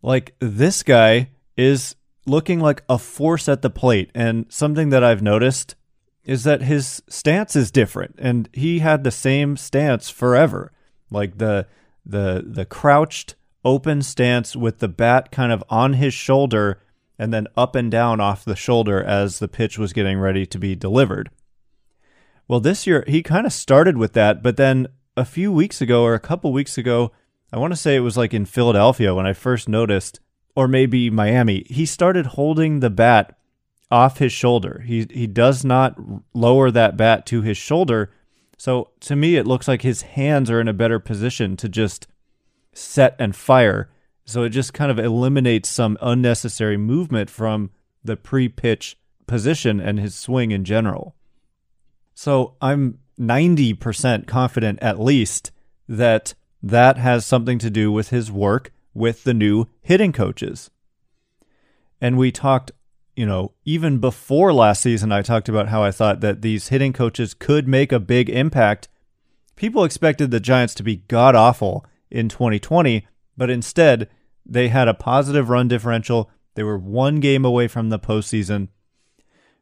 Like, 0.00 0.34
this 0.38 0.82
guy 0.82 1.28
is 1.58 1.94
looking 2.26 2.60
like 2.60 2.82
a 2.88 2.98
force 2.98 3.48
at 3.48 3.62
the 3.62 3.70
plate. 3.70 4.10
And 4.14 4.46
something 4.48 4.90
that 4.90 5.04
I've 5.04 5.22
noticed 5.22 5.74
is 6.24 6.44
that 6.44 6.62
his 6.62 7.02
stance 7.08 7.56
is 7.56 7.70
different. 7.70 8.16
And 8.18 8.48
he 8.52 8.80
had 8.80 9.04
the 9.04 9.10
same 9.10 9.56
stance 9.56 10.10
forever. 10.10 10.72
Like 11.10 11.38
the 11.38 11.66
the 12.04 12.44
the 12.46 12.64
crouched 12.64 13.34
open 13.64 14.02
stance 14.02 14.54
with 14.54 14.78
the 14.78 14.88
bat 14.88 15.32
kind 15.32 15.52
of 15.52 15.62
on 15.68 15.94
his 15.94 16.14
shoulder 16.14 16.80
and 17.18 17.32
then 17.32 17.46
up 17.56 17.74
and 17.74 17.90
down 17.90 18.20
off 18.20 18.44
the 18.44 18.54
shoulder 18.54 19.02
as 19.02 19.38
the 19.38 19.48
pitch 19.48 19.78
was 19.78 19.92
getting 19.92 20.18
ready 20.18 20.46
to 20.46 20.58
be 20.58 20.76
delivered. 20.76 21.30
Well, 22.48 22.60
this 22.60 22.86
year 22.86 23.04
he 23.08 23.22
kind 23.22 23.46
of 23.46 23.52
started 23.52 23.96
with 23.96 24.12
that, 24.12 24.42
but 24.42 24.56
then 24.56 24.88
a 25.16 25.24
few 25.24 25.50
weeks 25.50 25.80
ago 25.80 26.04
or 26.04 26.14
a 26.14 26.20
couple 26.20 26.52
weeks 26.52 26.78
ago, 26.78 27.10
I 27.52 27.58
want 27.58 27.72
to 27.72 27.76
say 27.76 27.96
it 27.96 28.00
was 28.00 28.16
like 28.16 28.34
in 28.34 28.44
Philadelphia 28.44 29.14
when 29.14 29.26
I 29.26 29.32
first 29.32 29.68
noticed 29.68 30.20
or 30.56 30.66
maybe 30.66 31.10
Miami, 31.10 31.64
he 31.68 31.86
started 31.86 32.26
holding 32.26 32.80
the 32.80 32.90
bat 32.90 33.38
off 33.90 34.18
his 34.18 34.32
shoulder. 34.32 34.82
He 34.84 35.06
he 35.10 35.26
does 35.28 35.64
not 35.64 35.96
lower 36.34 36.70
that 36.70 36.96
bat 36.96 37.26
to 37.26 37.42
his 37.42 37.56
shoulder. 37.56 38.10
So 38.58 38.90
to 39.00 39.14
me 39.14 39.36
it 39.36 39.46
looks 39.46 39.68
like 39.68 39.82
his 39.82 40.02
hands 40.02 40.50
are 40.50 40.60
in 40.60 40.66
a 40.66 40.72
better 40.72 40.98
position 40.98 41.56
to 41.58 41.68
just 41.68 42.08
set 42.72 43.14
and 43.18 43.36
fire. 43.36 43.90
So 44.24 44.42
it 44.42 44.48
just 44.48 44.74
kind 44.74 44.90
of 44.90 44.98
eliminates 44.98 45.68
some 45.68 45.96
unnecessary 46.00 46.76
movement 46.76 47.30
from 47.30 47.70
the 48.02 48.16
pre-pitch 48.16 48.98
position 49.28 49.78
and 49.78 50.00
his 50.00 50.16
swing 50.16 50.50
in 50.50 50.64
general. 50.64 51.14
So 52.14 52.54
I'm 52.60 52.98
90% 53.20 54.26
confident 54.26 54.78
at 54.82 55.00
least 55.00 55.52
that 55.88 56.34
that 56.62 56.96
has 56.96 57.24
something 57.24 57.58
to 57.58 57.70
do 57.70 57.92
with 57.92 58.10
his 58.10 58.32
work 58.32 58.72
with 58.96 59.24
the 59.24 59.34
new 59.34 59.66
hitting 59.82 60.12
coaches. 60.12 60.70
And 62.00 62.16
we 62.18 62.32
talked, 62.32 62.72
you 63.14 63.26
know, 63.26 63.52
even 63.64 63.98
before 63.98 64.52
last 64.52 64.82
season, 64.82 65.12
I 65.12 65.22
talked 65.22 65.48
about 65.48 65.68
how 65.68 65.82
I 65.82 65.90
thought 65.90 66.20
that 66.20 66.42
these 66.42 66.68
hitting 66.68 66.92
coaches 66.92 67.34
could 67.34 67.68
make 67.68 67.92
a 67.92 68.00
big 68.00 68.28
impact. 68.28 68.88
People 69.54 69.84
expected 69.84 70.30
the 70.30 70.40
Giants 70.40 70.74
to 70.74 70.82
be 70.82 70.96
god 71.08 71.34
awful 71.34 71.84
in 72.10 72.28
2020, 72.28 73.06
but 73.36 73.50
instead, 73.50 74.08
they 74.44 74.68
had 74.68 74.88
a 74.88 74.94
positive 74.94 75.48
run 75.48 75.68
differential. 75.68 76.30
They 76.54 76.62
were 76.62 76.78
one 76.78 77.20
game 77.20 77.44
away 77.44 77.68
from 77.68 77.90
the 77.90 77.98
postseason. 77.98 78.68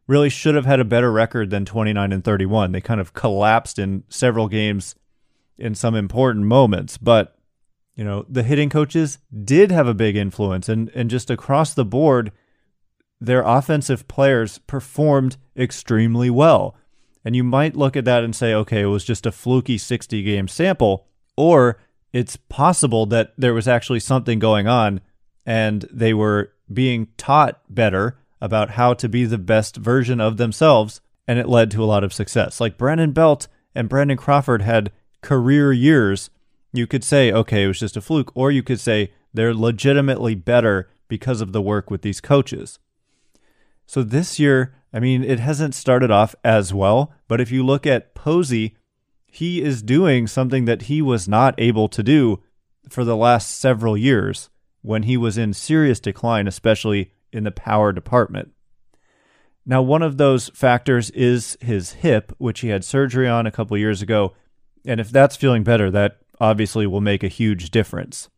Really 0.07 0.29
should 0.29 0.55
have 0.55 0.67
had 0.67 0.81
a 0.81 0.85
better 0.85 1.11
record 1.11 1.50
than 1.50 1.64
29 1.64 2.12
and 2.12 2.23
31. 2.23 2.73
They 2.73 2.81
kind 2.81 3.00
of 3.00 3.14
collapsed 3.14 3.79
in 3.79 4.05
several 4.09 4.49
games 4.49 4.95
in 5.57 5.75
some 5.75 5.95
important 5.95 6.45
moments, 6.47 6.99
but 6.99 7.37
you 7.94 8.04
know, 8.04 8.24
the 8.28 8.42
hitting 8.42 8.70
coaches 8.70 9.18
did 9.44 9.70
have 9.70 9.86
a 9.86 9.94
big 9.94 10.16
influence 10.16 10.68
and 10.68 10.90
and 10.94 11.10
just 11.10 11.30
across 11.30 11.74
the 11.74 11.84
board 11.84 12.32
their 13.20 13.42
offensive 13.42 14.06
players 14.08 14.58
performed 14.58 15.36
extremely 15.56 16.30
well. 16.30 16.76
And 17.24 17.34
you 17.34 17.44
might 17.44 17.76
look 17.76 17.96
at 17.96 18.04
that 18.04 18.22
and 18.22 18.36
say, 18.36 18.52
okay, 18.52 18.82
it 18.82 18.86
was 18.86 19.04
just 19.04 19.24
a 19.24 19.32
fluky 19.32 19.78
60 19.78 20.22
game 20.22 20.46
sample, 20.46 21.06
or 21.36 21.78
it's 22.12 22.36
possible 22.36 23.06
that 23.06 23.32
there 23.38 23.54
was 23.54 23.66
actually 23.66 24.00
something 24.00 24.38
going 24.38 24.66
on 24.66 25.00
and 25.46 25.88
they 25.90 26.12
were 26.12 26.52
being 26.72 27.08
taught 27.16 27.60
better 27.68 28.18
about 28.40 28.70
how 28.70 28.92
to 28.94 29.08
be 29.08 29.24
the 29.24 29.38
best 29.38 29.76
version 29.76 30.20
of 30.20 30.36
themselves, 30.36 31.00
and 31.26 31.38
it 31.38 31.48
led 31.48 31.70
to 31.70 31.82
a 31.82 31.86
lot 31.86 32.04
of 32.04 32.12
success. 32.12 32.60
Like 32.60 32.76
Brandon 32.76 33.12
Belt 33.12 33.48
and 33.74 33.88
Brandon 33.88 34.16
Crawford 34.16 34.62
had 34.62 34.92
career 35.22 35.72
years 35.72 36.28
you 36.75 36.88
could 36.88 37.04
say, 37.04 37.31
okay, 37.31 37.62
it 37.62 37.69
was 37.69 37.78
just 37.78 37.97
a 37.97 38.00
fluke, 38.00 38.33
or 38.35 38.50
you 38.50 38.62
could 38.62 38.81
say 38.81 39.12
they're 39.33 39.54
legitimately 39.54 40.35
better 40.35 40.90
because 41.07 41.40
of 41.40 41.52
the 41.52 41.62
work 41.62 41.88
with 41.88 42.02
these 42.02 42.21
coaches. 42.21 42.81
So 43.87 44.02
this 44.02 44.40
year, 44.40 44.75
I 44.93 44.99
mean, 44.99 45.23
it 45.23 45.38
hasn't 45.38 45.76
started 45.76 46.11
off 46.11 46.35
as 46.43 46.75
well, 46.75 47.12
but 47.28 47.40
if 47.40 47.52
you 47.52 47.64
look 47.64 47.87
at 47.87 48.16
Posey, 48.16 48.76
he 49.25 49.62
is 49.62 49.83
doing 49.83 50.26
something 50.26 50.64
that 50.64 50.83
he 50.83 51.00
was 51.00 51.28
not 51.28 51.54
able 51.59 51.88
to 51.88 52.02
do 52.02 52.43
for 52.88 53.04
the 53.04 53.16
last 53.16 53.57
several 53.57 53.97
years 53.97 54.50
when 54.83 55.04
he 55.04 55.16
was 55.16 55.38
in 55.38 55.52
serious 55.52 56.00
decline, 56.00 56.49
especially 56.49 57.12
in 57.33 57.45
the 57.45 57.52
power 57.52 57.93
department. 57.93 58.50
Now, 59.64 59.81
one 59.81 60.02
of 60.02 60.16
those 60.16 60.49
factors 60.49 61.11
is 61.11 61.57
his 61.61 61.93
hip, 61.95 62.33
which 62.38 62.61
he 62.61 62.69
had 62.69 62.85
surgery 62.85 63.28
on 63.28 63.47
a 63.47 63.52
couple 63.52 63.78
years 63.78 64.02
ago. 64.02 64.35
And 64.85 64.99
if 64.99 65.11
that's 65.11 65.37
feeling 65.37 65.62
better, 65.62 65.90
that 65.93 66.19
obviously 66.41 66.87
will 66.87 67.00
make 67.00 67.23
a 67.23 67.29
huge 67.29 67.71
difference. 67.71 68.29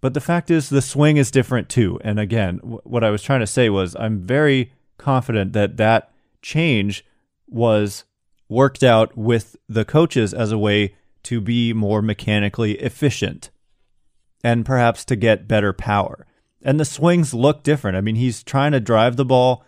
But 0.00 0.14
the 0.14 0.20
fact 0.20 0.50
is, 0.50 0.68
the 0.68 0.82
swing 0.82 1.16
is 1.16 1.30
different 1.30 1.68
too. 1.68 1.98
And 2.02 2.20
again, 2.20 2.58
w- 2.58 2.80
what 2.84 3.04
I 3.04 3.10
was 3.10 3.22
trying 3.22 3.40
to 3.40 3.46
say 3.46 3.70
was 3.70 3.96
I'm 3.96 4.20
very 4.20 4.72
confident 4.98 5.52
that 5.54 5.76
that 5.78 6.12
change 6.42 7.04
was 7.48 8.04
worked 8.48 8.82
out 8.82 9.16
with 9.16 9.56
the 9.68 9.84
coaches 9.84 10.32
as 10.34 10.52
a 10.52 10.58
way 10.58 10.94
to 11.24 11.40
be 11.40 11.72
more 11.72 12.02
mechanically 12.02 12.72
efficient 12.72 13.50
and 14.44 14.64
perhaps 14.64 15.04
to 15.04 15.16
get 15.16 15.48
better 15.48 15.72
power. 15.72 16.26
And 16.62 16.78
the 16.78 16.84
swings 16.84 17.34
look 17.34 17.62
different. 17.62 17.96
I 17.96 18.00
mean, 18.00 18.16
he's 18.16 18.42
trying 18.42 18.72
to 18.72 18.80
drive 18.80 19.16
the 19.16 19.24
ball. 19.24 19.64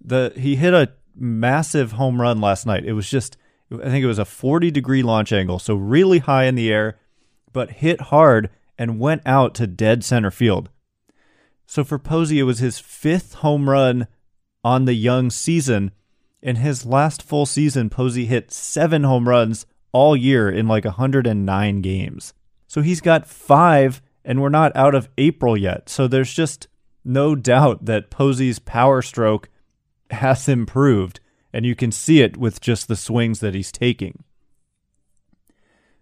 The 0.00 0.32
he 0.36 0.56
hit 0.56 0.74
a 0.74 0.92
massive 1.14 1.92
home 1.92 2.20
run 2.20 2.40
last 2.40 2.66
night. 2.66 2.84
It 2.84 2.92
was 2.92 3.08
just 3.08 3.36
I 3.72 3.90
think 3.90 4.02
it 4.02 4.08
was 4.08 4.18
a 4.18 4.24
40 4.24 4.70
degree 4.70 5.02
launch 5.02 5.32
angle, 5.32 5.58
so 5.58 5.74
really 5.74 6.20
high 6.20 6.44
in 6.44 6.54
the 6.54 6.72
air, 6.72 6.98
but 7.52 7.70
hit 7.72 8.00
hard 8.02 8.50
and 8.78 9.00
went 9.00 9.22
out 9.26 9.54
to 9.54 9.66
dead 9.66 10.04
center 10.04 10.30
field. 10.30 10.68
So 11.66 11.82
for 11.82 11.98
Posey, 11.98 12.38
it 12.38 12.44
was 12.44 12.60
his 12.60 12.78
fifth 12.78 13.34
home 13.34 13.68
run 13.68 14.06
on 14.62 14.84
the 14.84 14.94
young 14.94 15.30
season. 15.30 15.90
In 16.40 16.56
his 16.56 16.86
last 16.86 17.22
full 17.22 17.46
season, 17.46 17.90
Posey 17.90 18.26
hit 18.26 18.52
seven 18.52 19.02
home 19.02 19.28
runs 19.28 19.66
all 19.90 20.16
year 20.16 20.48
in 20.48 20.68
like 20.68 20.84
109 20.84 21.80
games. 21.80 22.34
So 22.68 22.82
he's 22.82 23.00
got 23.00 23.26
five, 23.26 24.02
and 24.24 24.40
we're 24.40 24.48
not 24.48 24.74
out 24.76 24.94
of 24.94 25.08
April 25.18 25.56
yet. 25.56 25.88
So 25.88 26.06
there's 26.06 26.32
just 26.32 26.68
no 27.04 27.34
doubt 27.34 27.84
that 27.86 28.10
Posey's 28.10 28.58
power 28.58 29.02
stroke 29.02 29.48
has 30.10 30.48
improved 30.48 31.20
and 31.56 31.64
you 31.64 31.74
can 31.74 31.90
see 31.90 32.20
it 32.20 32.36
with 32.36 32.60
just 32.60 32.86
the 32.86 32.94
swings 32.94 33.40
that 33.40 33.54
he's 33.54 33.72
taking. 33.72 34.24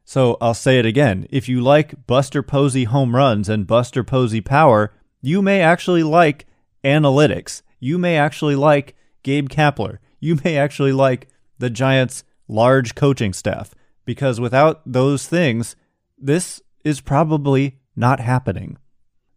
So 0.05 0.37
I'll 0.41 0.53
say 0.53 0.81
it 0.81 0.85
again. 0.85 1.29
If 1.31 1.49
you 1.49 1.61
like 1.61 2.09
Buster 2.09 2.43
Posey 2.43 2.83
home 2.83 3.15
runs 3.15 3.49
and 3.49 3.65
Buster 3.65 4.03
Posey 4.03 4.41
power, 4.41 4.93
you 5.23 5.41
may 5.43 5.61
actually 5.61 6.03
like 6.03 6.47
analytics. 6.83 7.63
You 7.79 7.99
may 7.99 8.17
actually 8.17 8.57
like 8.57 8.97
Gabe 9.23 9.49
Kapler. 9.49 9.99
You 10.19 10.41
may 10.43 10.57
actually 10.57 10.91
like 10.91 11.29
the 11.61 11.71
Giants' 11.71 12.25
large 12.49 12.97
coaching 12.97 13.33
staff 13.33 13.77
because 14.05 14.41
without 14.41 14.83
those 14.85 15.29
things, 15.29 15.77
this 16.19 16.63
is 16.83 17.01
probably 17.01 17.79
not 17.95 18.19
happening. 18.19 18.77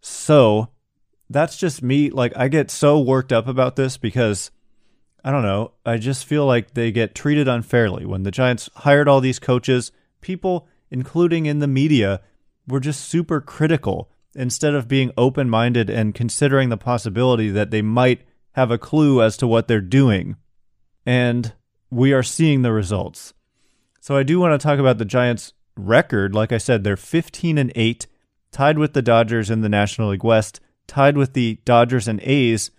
So 0.01 0.69
that's 1.29 1.57
just 1.57 1.83
me. 1.83 2.09
Like, 2.09 2.35
I 2.35 2.47
get 2.47 2.71
so 2.71 2.99
worked 2.99 3.31
up 3.31 3.47
about 3.47 3.75
this 3.75 3.97
because 3.97 4.49
I 5.23 5.31
don't 5.31 5.43
know. 5.43 5.71
I 5.85 5.97
just 5.97 6.25
feel 6.25 6.45
like 6.45 6.73
they 6.73 6.91
get 6.91 7.15
treated 7.15 7.47
unfairly. 7.47 8.05
When 8.05 8.23
the 8.23 8.31
Giants 8.31 8.69
hired 8.75 9.07
all 9.07 9.19
these 9.19 9.39
coaches, 9.39 9.91
people, 10.21 10.67
including 10.89 11.45
in 11.45 11.59
the 11.59 11.67
media, 11.67 12.21
were 12.67 12.79
just 12.79 13.07
super 13.07 13.41
critical 13.41 14.09
instead 14.35 14.73
of 14.73 14.87
being 14.87 15.11
open 15.17 15.49
minded 15.49 15.89
and 15.89 16.13
considering 16.13 16.69
the 16.69 16.77
possibility 16.77 17.49
that 17.49 17.71
they 17.71 17.81
might 17.81 18.21
have 18.53 18.71
a 18.71 18.77
clue 18.77 19.21
as 19.21 19.35
to 19.37 19.47
what 19.47 19.67
they're 19.67 19.81
doing. 19.81 20.35
And 21.05 21.53
we 21.89 22.13
are 22.13 22.23
seeing 22.23 22.61
the 22.61 22.71
results. 22.71 23.33
So 23.99 24.15
I 24.15 24.23
do 24.23 24.39
want 24.39 24.59
to 24.59 24.65
talk 24.65 24.79
about 24.79 24.97
the 24.97 25.05
Giants' 25.05 25.53
record. 25.75 26.35
Like 26.35 26.51
I 26.51 26.57
said, 26.57 26.83
they're 26.83 26.97
15 26.97 27.57
and 27.57 27.71
8, 27.75 28.07
tied 28.51 28.77
with 28.77 28.93
the 28.93 29.01
Dodgers 29.01 29.49
in 29.49 29.61
the 29.61 29.69
National 29.69 30.09
League 30.09 30.23
West, 30.23 30.59
tied 30.87 31.17
with 31.17 31.33
the 31.33 31.59
Dodgers 31.65 32.07
and 32.07 32.21
A's 32.21 32.71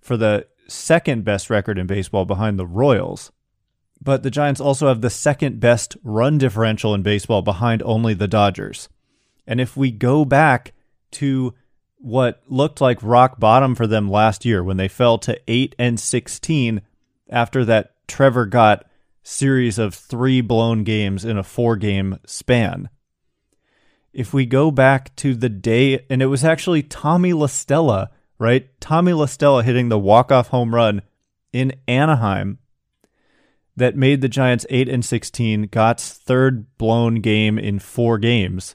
for 0.00 0.16
the 0.16 0.46
second 0.68 1.24
best 1.24 1.50
record 1.50 1.78
in 1.78 1.86
baseball 1.86 2.24
behind 2.24 2.58
the 2.58 2.66
Royals. 2.66 3.32
But 4.00 4.22
the 4.22 4.30
Giants 4.30 4.60
also 4.60 4.88
have 4.88 5.00
the 5.00 5.10
second 5.10 5.60
best 5.60 5.96
run 6.02 6.38
differential 6.38 6.94
in 6.94 7.02
baseball 7.02 7.42
behind 7.42 7.82
only 7.84 8.14
the 8.14 8.28
Dodgers. 8.28 8.88
And 9.46 9.60
if 9.60 9.76
we 9.76 9.90
go 9.90 10.24
back 10.24 10.72
to 11.12 11.54
what 11.98 12.42
looked 12.48 12.80
like 12.80 12.98
rock 13.02 13.38
bottom 13.38 13.74
for 13.74 13.86
them 13.86 14.10
last 14.10 14.44
year 14.44 14.62
when 14.62 14.76
they 14.76 14.88
fell 14.88 15.18
to 15.18 15.40
8 15.46 15.76
and 15.78 16.00
16 16.00 16.82
after 17.30 17.64
that 17.64 17.94
Trevor 18.08 18.46
Gott 18.46 18.84
series 19.22 19.78
of 19.78 19.94
three 19.94 20.40
blown 20.40 20.82
games 20.82 21.24
in 21.24 21.38
a 21.38 21.44
four 21.44 21.76
game 21.76 22.18
span. 22.26 22.90
If 24.12 24.34
we 24.34 24.44
go 24.44 24.70
back 24.70 25.14
to 25.16 25.34
the 25.34 25.48
day, 25.48 26.04
and 26.10 26.20
it 26.20 26.26
was 26.26 26.44
actually 26.44 26.82
Tommy 26.82 27.32
La 27.32 27.46
Stella, 27.46 28.10
right? 28.42 28.68
Tommy 28.80 29.12
La 29.12 29.26
Stella 29.26 29.62
hitting 29.62 29.88
the 29.88 29.98
walk 29.98 30.32
off 30.32 30.48
home 30.48 30.74
run 30.74 31.02
in 31.52 31.72
Anaheim 31.86 32.58
that 33.76 33.96
made 33.96 34.20
the 34.20 34.28
Giants 34.28 34.66
8 34.68 34.88
and 34.88 35.04
16, 35.04 35.68
Gott's 35.68 36.12
third 36.12 36.76
blown 36.76 37.16
game 37.16 37.56
in 37.56 37.78
four 37.78 38.18
games. 38.18 38.74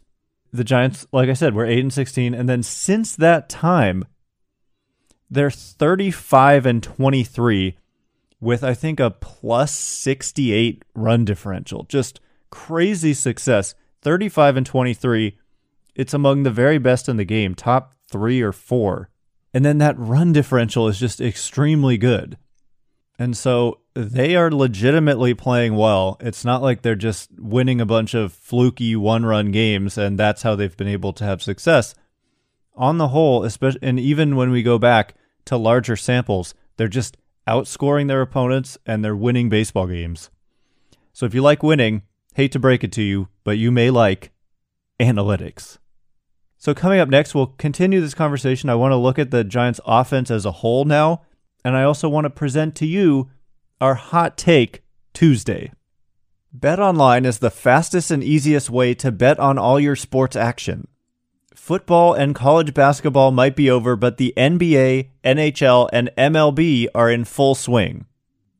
The 0.53 0.63
Giants, 0.63 1.05
like 1.12 1.27
I 1.27 1.33
said, 1.33 1.53
were 1.53 1.65
8 1.65 1.79
and 1.79 1.93
16 1.93 2.33
and 2.33 2.47
then 2.47 2.63
since 2.63 3.13
that 3.17 3.50
time 3.50 4.05
they're 5.29 5.51
35 5.51 6.65
and 6.65 6.81
23 6.81 7.75
with 8.39 8.63
I 8.63 8.74
think 8.74 9.01
a 9.01 9.12
plus 9.12 9.74
68 9.74 10.86
run 10.95 11.25
differential. 11.25 11.83
Just 11.89 12.21
crazy 12.50 13.13
success. 13.13 13.75
35 14.01 14.55
and 14.55 14.65
23. 14.65 15.38
It's 15.93 16.13
among 16.13 16.43
the 16.43 16.51
very 16.51 16.77
best 16.77 17.09
in 17.09 17.17
the 17.17 17.25
game, 17.25 17.53
top 17.53 17.95
3 18.09 18.41
or 18.41 18.53
4. 18.53 19.09
And 19.53 19.63
then 19.63 19.77
that 19.79 19.97
run 19.97 20.33
differential 20.33 20.87
is 20.87 20.99
just 20.99 21.21
extremely 21.21 21.97
good. 21.97 22.37
And 23.19 23.35
so 23.35 23.79
they 23.93 24.35
are 24.35 24.51
legitimately 24.51 25.33
playing 25.33 25.75
well. 25.75 26.17
It's 26.19 26.45
not 26.45 26.61
like 26.61 26.81
they're 26.81 26.95
just 26.95 27.31
winning 27.39 27.81
a 27.81 27.85
bunch 27.85 28.13
of 28.13 28.31
fluky 28.31 28.95
one 28.95 29.25
run 29.25 29.51
games 29.51 29.97
and 29.97 30.19
that's 30.19 30.43
how 30.43 30.55
they've 30.55 30.77
been 30.77 30.87
able 30.87 31.13
to 31.13 31.23
have 31.23 31.41
success. 31.41 31.95
On 32.75 32.99
the 32.99 33.07
whole, 33.07 33.43
especially 33.43 33.79
and 33.81 33.99
even 33.99 34.35
when 34.35 34.51
we 34.51 34.61
go 34.61 34.77
back 34.77 35.15
to 35.45 35.57
larger 35.57 35.95
samples, 35.95 36.53
they're 36.75 36.87
just 36.87 37.17
outscoring 37.47 38.07
their 38.07 38.21
opponents 38.21 38.77
and 38.85 39.03
they're 39.03 39.15
winning 39.15 39.49
baseball 39.49 39.87
games. 39.87 40.29
So 41.11 41.25
if 41.25 41.33
you 41.33 41.41
like 41.41 41.63
winning, 41.63 42.03
hate 42.35 42.51
to 42.51 42.59
break 42.59 42.83
it 42.83 42.91
to 42.91 43.01
you, 43.01 43.29
but 43.43 43.57
you 43.57 43.71
may 43.71 43.89
like 43.89 44.31
analytics. 44.99 45.79
So 46.57 46.73
coming 46.73 46.99
up 46.99 47.09
next, 47.09 47.35
we'll 47.35 47.47
continue 47.47 48.01
this 48.01 48.13
conversation. 48.13 48.69
I 48.69 48.75
want 48.75 48.91
to 48.91 48.97
look 48.97 49.19
at 49.19 49.31
the 49.31 49.43
Giants 49.43 49.79
offense 49.85 50.31
as 50.31 50.45
a 50.45 50.51
whole 50.51 50.85
now 50.85 51.21
and 51.67 51.75
I 51.75 51.83
also 51.83 52.07
want 52.07 52.23
to 52.23 52.29
present 52.29 52.75
to 52.75 52.85
you 52.85 53.29
our 53.81 53.95
hot 53.95 54.37
take 54.37 54.83
Tuesday. 55.13 55.73
Bet 56.53 56.79
online 56.79 57.25
is 57.25 57.39
the 57.39 57.51
fastest 57.51 58.09
and 58.09 58.23
easiest 58.23 58.69
way 58.69 58.93
to 58.93 59.11
bet 59.11 59.37
on 59.37 59.57
all 59.57 59.77
your 59.77 59.97
sports 59.97 60.37
action. 60.37 60.87
Football 61.53 62.13
and 62.13 62.33
college 62.33 62.73
basketball 62.73 63.31
might 63.31 63.57
be 63.57 63.69
over, 63.69 63.97
but 63.97 64.15
the 64.15 64.33
NBA, 64.37 65.09
NHL, 65.25 65.89
and 65.91 66.09
MLB 66.17 66.87
are 66.95 67.11
in 67.11 67.25
full 67.25 67.53
swing. 67.53 68.05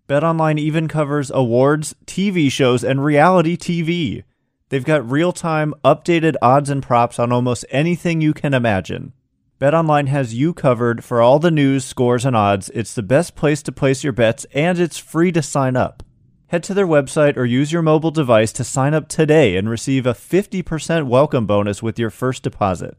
BetOnline 0.10 0.60
even 0.60 0.90
covers 0.90 1.32
awards, 1.32 1.96
TV 2.06 2.52
shows, 2.52 2.84
and 2.84 3.06
reality 3.06 3.56
TV. 3.56 4.24
They've 4.70 4.84
got 4.84 5.10
real 5.10 5.32
time, 5.32 5.74
updated 5.86 6.36
odds 6.42 6.70
and 6.70 6.84
props 6.84 7.20
on 7.20 7.32
almost 7.32 7.66
anything 7.70 8.20
you 8.20 8.34
can 8.34 8.54
imagine. 8.54 9.14
BetOnline 9.62 10.08
has 10.08 10.34
you 10.34 10.54
covered 10.54 11.06
for 11.06 11.22
all 11.22 11.40
the 11.40 11.50
news, 11.50 11.86
scores, 11.86 12.26
and 12.26 12.36
odds. 12.36 12.70
It's 12.74 12.94
the 12.94 13.02
best 13.02 13.34
place 13.36 13.64
to 13.64 13.72
place 13.72 14.04
your 14.04 14.14
bets, 14.14 14.46
and 14.54 14.78
it's 14.78 14.98
free 14.98 15.32
to 15.32 15.42
sign 15.42 15.78
up. 15.78 16.04
Head 16.48 16.64
to 16.64 16.74
their 16.74 16.86
website 16.86 17.38
or 17.38 17.46
use 17.46 17.72
your 17.72 17.82
mobile 17.82 18.12
device 18.12 18.52
to 18.54 18.64
sign 18.64 18.94
up 18.94 19.08
today 19.08 19.56
and 19.56 19.70
receive 19.70 20.06
a 20.06 20.14
50% 20.14 21.08
welcome 21.08 21.46
bonus 21.46 21.82
with 21.82 21.98
your 21.98 22.10
first 22.10 22.44
deposit. 22.44 22.98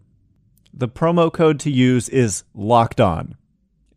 The 0.73 0.89
promo 0.89 1.33
code 1.33 1.61
to 1.61 1.71
use 1.71 2.09
is 2.09 2.45
Locked 2.55 3.01
On. 3.01 3.37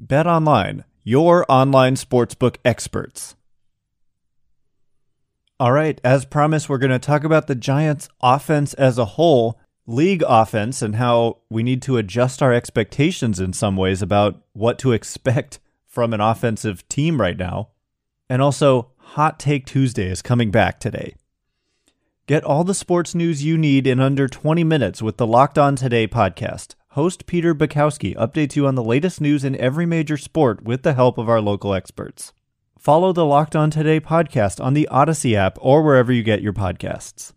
BetOnline, 0.06 0.84
your 1.04 1.46
online 1.50 1.96
sportsbook 1.96 2.58
experts. 2.66 3.36
All 5.62 5.74
right, 5.74 6.02
as 6.04 6.26
promised, 6.26 6.70
we're 6.70 6.80
going 6.80 6.90
to 6.90 6.98
talk 6.98 7.24
about 7.24 7.46
the 7.46 7.54
Giants' 7.54 8.10
offense 8.20 8.74
as 8.74 8.98
a 8.98 9.06
whole 9.06 9.60
league 9.86 10.24
offense 10.28 10.82
and 10.82 10.96
how 10.96 11.38
we 11.52 11.62
need 11.62 11.84
to 11.84 11.98
adjust 11.98 12.42
our 12.42 12.52
expectations 12.52 13.40
in 13.40 13.54
some 13.54 13.78
ways 13.78 14.02
about 14.02 14.42
what 14.54 14.80
to 14.80 14.92
expect 14.92 15.60
from 15.86 16.16
an 16.16 16.20
offensive 16.20 16.90
team 16.90 17.22
right 17.22 17.38
now. 17.38 17.70
And 18.28 18.42
also, 18.42 18.90
Hot 18.98 19.38
Take 19.38 19.68
Tuesday 19.68 20.10
is 20.10 20.24
coming 20.24 20.50
back 20.50 20.80
today. 20.80 21.14
Get 22.26 22.44
all 22.44 22.64
the 22.64 22.74
sports 22.74 23.14
news 23.14 23.46
you 23.46 23.56
need 23.56 23.86
in 23.86 24.00
under 24.00 24.28
20 24.28 24.64
minutes 24.64 25.00
with 25.00 25.18
the 25.18 25.28
Locked 25.28 25.60
On 25.60 25.76
Today 25.76 26.08
podcast. 26.08 26.74
Host 26.94 27.28
Peter 27.28 27.54
Bukowski 27.54 28.16
updates 28.16 28.56
you 28.56 28.66
on 28.66 28.74
the 28.74 28.84
latest 28.84 29.22
news 29.22 29.44
in 29.44 29.56
every 29.58 29.86
major 29.86 30.18
sport 30.18 30.64
with 30.64 30.82
the 30.82 30.96
help 30.96 31.20
of 31.20 31.30
our 31.30 31.40
local 31.40 31.76
experts. 31.76 32.34
Follow 32.82 33.14
the 33.14 33.28
Locked 33.28 33.56
On 33.56 33.70
Today 33.70 34.00
podcast 34.00 34.60
on 34.60 34.74
the 34.74 34.88
Odyssey 34.88 35.36
app 35.36 35.60
or 35.62 35.84
wherever 35.84 36.12
you 36.12 36.24
get 36.24 36.42
your 36.42 36.52
podcasts. 36.52 37.32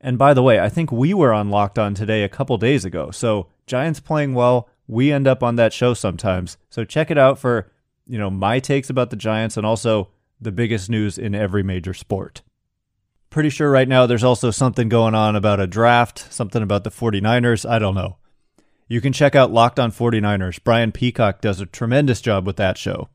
And 0.00 0.16
by 0.16 0.32
the 0.32 0.42
way, 0.42 0.58
I 0.58 0.70
think 0.70 0.90
we 0.90 1.12
were 1.12 1.34
on 1.34 1.50
Locked 1.50 1.78
On 1.78 1.92
today 1.92 2.22
a 2.22 2.30
couple 2.30 2.56
days 2.56 2.82
ago. 2.82 3.10
So 3.10 3.48
Giants 3.66 4.00
playing 4.00 4.32
well, 4.32 4.70
we 4.88 5.12
end 5.12 5.26
up 5.26 5.42
on 5.42 5.56
that 5.56 5.74
show 5.74 5.92
sometimes. 5.92 6.56
So 6.70 6.82
check 6.82 7.10
it 7.10 7.18
out 7.18 7.38
for, 7.38 7.70
you 8.06 8.18
know, 8.18 8.30
my 8.30 8.58
takes 8.58 8.88
about 8.88 9.10
the 9.10 9.16
Giants 9.16 9.58
and 9.58 9.66
also 9.66 10.08
the 10.40 10.50
biggest 10.50 10.88
news 10.88 11.18
in 11.18 11.34
every 11.34 11.62
major 11.62 11.92
sport. 11.92 12.40
Pretty 13.28 13.50
sure 13.50 13.70
right 13.70 13.86
now 13.86 14.06
there's 14.06 14.24
also 14.24 14.50
something 14.50 14.88
going 14.88 15.14
on 15.14 15.36
about 15.36 15.60
a 15.60 15.66
draft, 15.66 16.32
something 16.32 16.62
about 16.62 16.84
the 16.84 16.90
49ers. 16.90 17.68
I 17.68 17.78
don't 17.78 17.94
know. 17.94 18.16
You 18.88 19.02
can 19.02 19.12
check 19.12 19.34
out 19.34 19.52
Locked 19.52 19.78
on 19.78 19.92
49ers. 19.92 20.58
Brian 20.64 20.90
Peacock 20.90 21.42
does 21.42 21.60
a 21.60 21.66
tremendous 21.66 22.22
job 22.22 22.46
with 22.46 22.56
that 22.56 22.78
show. 22.78 23.10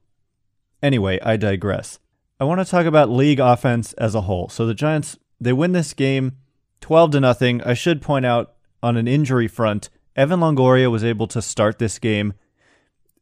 Anyway, 0.81 1.19
I 1.21 1.37
digress. 1.37 1.99
I 2.39 2.45
want 2.45 2.59
to 2.61 2.69
talk 2.69 2.85
about 2.85 3.09
league 3.09 3.39
offense 3.39 3.93
as 3.93 4.15
a 4.15 4.21
whole. 4.21 4.47
So 4.49 4.65
the 4.65 4.73
Giants, 4.73 5.17
they 5.41 5.53
win 5.53 5.73
this 5.73 5.93
game 5.93 6.37
12 6.81 7.11
to 7.11 7.19
nothing. 7.19 7.61
I 7.63 7.73
should 7.73 8.01
point 8.01 8.25
out 8.25 8.53
on 8.81 8.95
an 8.95 9.07
injury 9.07 9.47
front, 9.47 9.89
Evan 10.15 10.39
Longoria 10.39 10.89
was 10.89 11.03
able 11.03 11.27
to 11.27 11.41
start 11.41 11.79
this 11.79 11.99
game. 11.99 12.33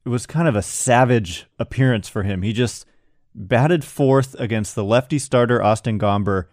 It 0.05 0.09
was 0.09 0.25
kind 0.25 0.47
of 0.47 0.55
a 0.55 0.61
savage 0.61 1.47
appearance 1.59 2.07
for 2.07 2.23
him. 2.23 2.43
He 2.43 2.53
just 2.53 2.85
batted 3.33 3.83
fourth 3.83 4.35
against 4.39 4.75
the 4.75 4.83
lefty 4.83 5.19
starter 5.19 5.61
Austin 5.61 5.99
Gomber. 5.99 6.45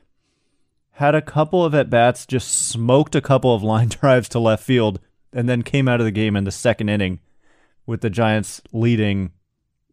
Had 0.92 1.14
a 1.14 1.22
couple 1.22 1.64
of 1.64 1.74
at 1.74 1.90
bats, 1.90 2.26
just 2.26 2.48
smoked 2.48 3.14
a 3.14 3.20
couple 3.20 3.54
of 3.54 3.62
line 3.62 3.88
drives 4.00 4.28
to 4.30 4.38
left 4.38 4.64
field, 4.64 5.00
and 5.32 5.48
then 5.48 5.62
came 5.62 5.88
out 5.88 6.00
of 6.00 6.06
the 6.06 6.10
game 6.10 6.36
in 6.36 6.44
the 6.44 6.50
second 6.50 6.88
inning 6.88 7.20
with 7.86 8.00
the 8.00 8.10
Giants 8.10 8.62
leading 8.72 9.32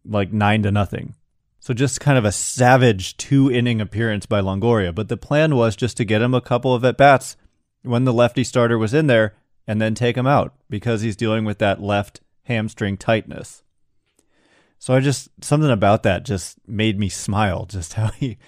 like 0.04 0.32
nine 0.32 0.62
to 0.62 0.70
nothing. 0.70 1.14
So 1.60 1.72
just 1.72 2.00
kind 2.00 2.18
of 2.18 2.24
a 2.24 2.32
savage 2.32 3.16
two 3.16 3.50
inning 3.50 3.80
appearance 3.80 4.26
by 4.26 4.40
Longoria. 4.40 4.94
But 4.94 5.08
the 5.08 5.16
plan 5.16 5.54
was 5.54 5.76
just 5.76 5.96
to 5.98 6.04
get 6.04 6.22
him 6.22 6.34
a 6.34 6.40
couple 6.40 6.74
of 6.74 6.84
at 6.84 6.96
bats 6.96 7.36
when 7.82 8.04
the 8.04 8.12
lefty 8.12 8.44
starter 8.44 8.78
was 8.78 8.94
in 8.94 9.06
there 9.06 9.36
and 9.66 9.80
then 9.80 9.94
take 9.94 10.16
him 10.16 10.26
out 10.26 10.54
because 10.68 11.02
he's 11.02 11.16
dealing 11.16 11.44
with 11.44 11.58
that 11.58 11.80
left 11.80 12.20
hamstring 12.44 12.96
tightness. 12.96 13.62
So 14.78 14.94
I 14.94 14.98
just 14.98 15.28
something 15.40 15.70
about 15.70 16.02
that 16.02 16.24
just 16.24 16.58
made 16.66 16.98
me 16.98 17.08
smile. 17.08 17.66
Just 17.66 17.94
how 17.94 18.08
he 18.08 18.38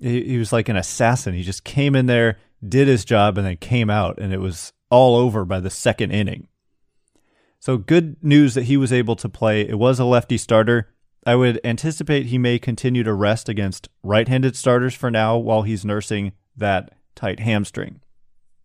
he 0.00 0.38
was 0.38 0.52
like 0.52 0.68
an 0.70 0.76
assassin. 0.76 1.34
He 1.34 1.42
just 1.42 1.64
came 1.64 1.94
in 1.94 2.06
there, 2.06 2.38
did 2.66 2.88
his 2.88 3.04
job, 3.04 3.36
and 3.36 3.46
then 3.46 3.56
came 3.58 3.90
out, 3.90 4.18
and 4.18 4.32
it 4.32 4.40
was 4.40 4.72
all 4.90 5.16
over 5.16 5.44
by 5.44 5.60
the 5.60 5.70
second 5.70 6.12
inning. 6.12 6.48
So 7.58 7.76
good 7.76 8.16
news 8.22 8.54
that 8.54 8.64
he 8.64 8.76
was 8.76 8.92
able 8.92 9.16
to 9.16 9.28
play. 9.28 9.62
It 9.62 9.78
was 9.78 9.98
a 9.98 10.04
lefty 10.04 10.38
starter. 10.38 10.92
I 11.26 11.34
would 11.34 11.60
anticipate 11.64 12.26
he 12.26 12.38
may 12.38 12.58
continue 12.58 13.02
to 13.02 13.12
rest 13.12 13.48
against 13.48 13.88
right 14.02 14.28
handed 14.28 14.54
starters 14.54 14.94
for 14.94 15.10
now 15.10 15.36
while 15.36 15.62
he's 15.62 15.84
nursing 15.84 16.32
that 16.56 16.92
tight 17.16 17.40
hamstring. 17.40 18.00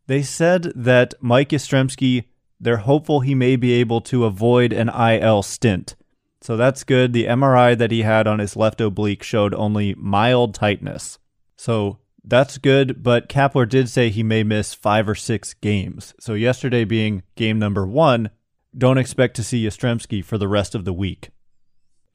They 0.07 0.21
said 0.21 0.71
that 0.75 1.15
Mike 1.21 1.49
Yastrzemski, 1.49 2.25
they're 2.59 2.77
hopeful 2.77 3.21
he 3.21 3.33
may 3.33 3.55
be 3.55 3.71
able 3.73 4.01
to 4.01 4.25
avoid 4.25 4.73
an 4.73 4.89
IL 4.89 5.41
stint. 5.41 5.95
So 6.41 6.57
that's 6.57 6.83
good. 6.83 7.13
The 7.13 7.25
MRI 7.25 7.77
that 7.77 7.91
he 7.91 8.01
had 8.01 8.27
on 8.27 8.39
his 8.39 8.55
left 8.55 8.81
oblique 8.81 9.23
showed 9.23 9.53
only 9.53 9.95
mild 9.95 10.53
tightness. 10.53 11.17
So 11.55 11.99
that's 12.23 12.57
good, 12.57 13.01
but 13.01 13.29
Kapler 13.29 13.67
did 13.67 13.89
say 13.89 14.09
he 14.09 14.23
may 14.23 14.43
miss 14.43 14.73
five 14.73 15.07
or 15.07 15.15
six 15.15 15.53
games. 15.53 16.13
So 16.19 16.33
yesterday 16.33 16.83
being 16.83 17.23
game 17.35 17.57
number 17.57 17.85
one, 17.85 18.29
don't 18.77 18.97
expect 18.97 19.35
to 19.35 19.43
see 19.43 19.65
Yastrzemski 19.65 20.23
for 20.23 20.37
the 20.37 20.47
rest 20.47 20.75
of 20.75 20.85
the 20.85 20.93
week. 20.93 21.29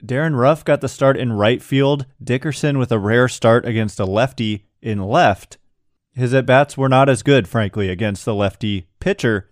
Darin 0.05 0.37
Ruf 0.37 0.64
got 0.64 0.81
the 0.81 0.88
start 0.88 1.16
in 1.16 1.33
right 1.33 1.62
field. 1.62 2.07
Dickerson 2.23 2.79
with 2.79 2.92
a 2.92 2.99
rare 2.99 3.29
start 3.29 3.66
against 3.66 4.01
a 4.01 4.05
lefty 4.05 4.66
in 4.83 5.03
left. 5.03 5.59
His 6.12 6.33
at 6.35 6.47
bats 6.47 6.77
were 6.77 6.88
not 6.88 7.09
as 7.09 7.23
good, 7.23 7.49
frankly, 7.49 7.88
against 7.88 8.25
the 8.25 8.35
lefty 8.35 8.88
pitcher. 9.01 9.51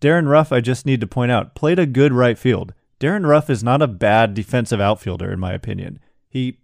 Darin 0.00 0.28
Ruf, 0.28 0.52
I 0.52 0.60
just 0.60 0.86
need 0.86 1.00
to 1.00 1.06
point 1.06 1.30
out, 1.30 1.54
played 1.54 1.78
a 1.78 1.86
good 1.86 2.12
right 2.12 2.38
field. 2.38 2.72
Darin 2.98 3.26
Ruf 3.26 3.50
is 3.50 3.64
not 3.64 3.82
a 3.82 3.88
bad 3.88 4.34
defensive 4.34 4.80
outfielder, 4.80 5.32
in 5.32 5.40
my 5.40 5.52
opinion. 5.52 6.00
He 6.28 6.58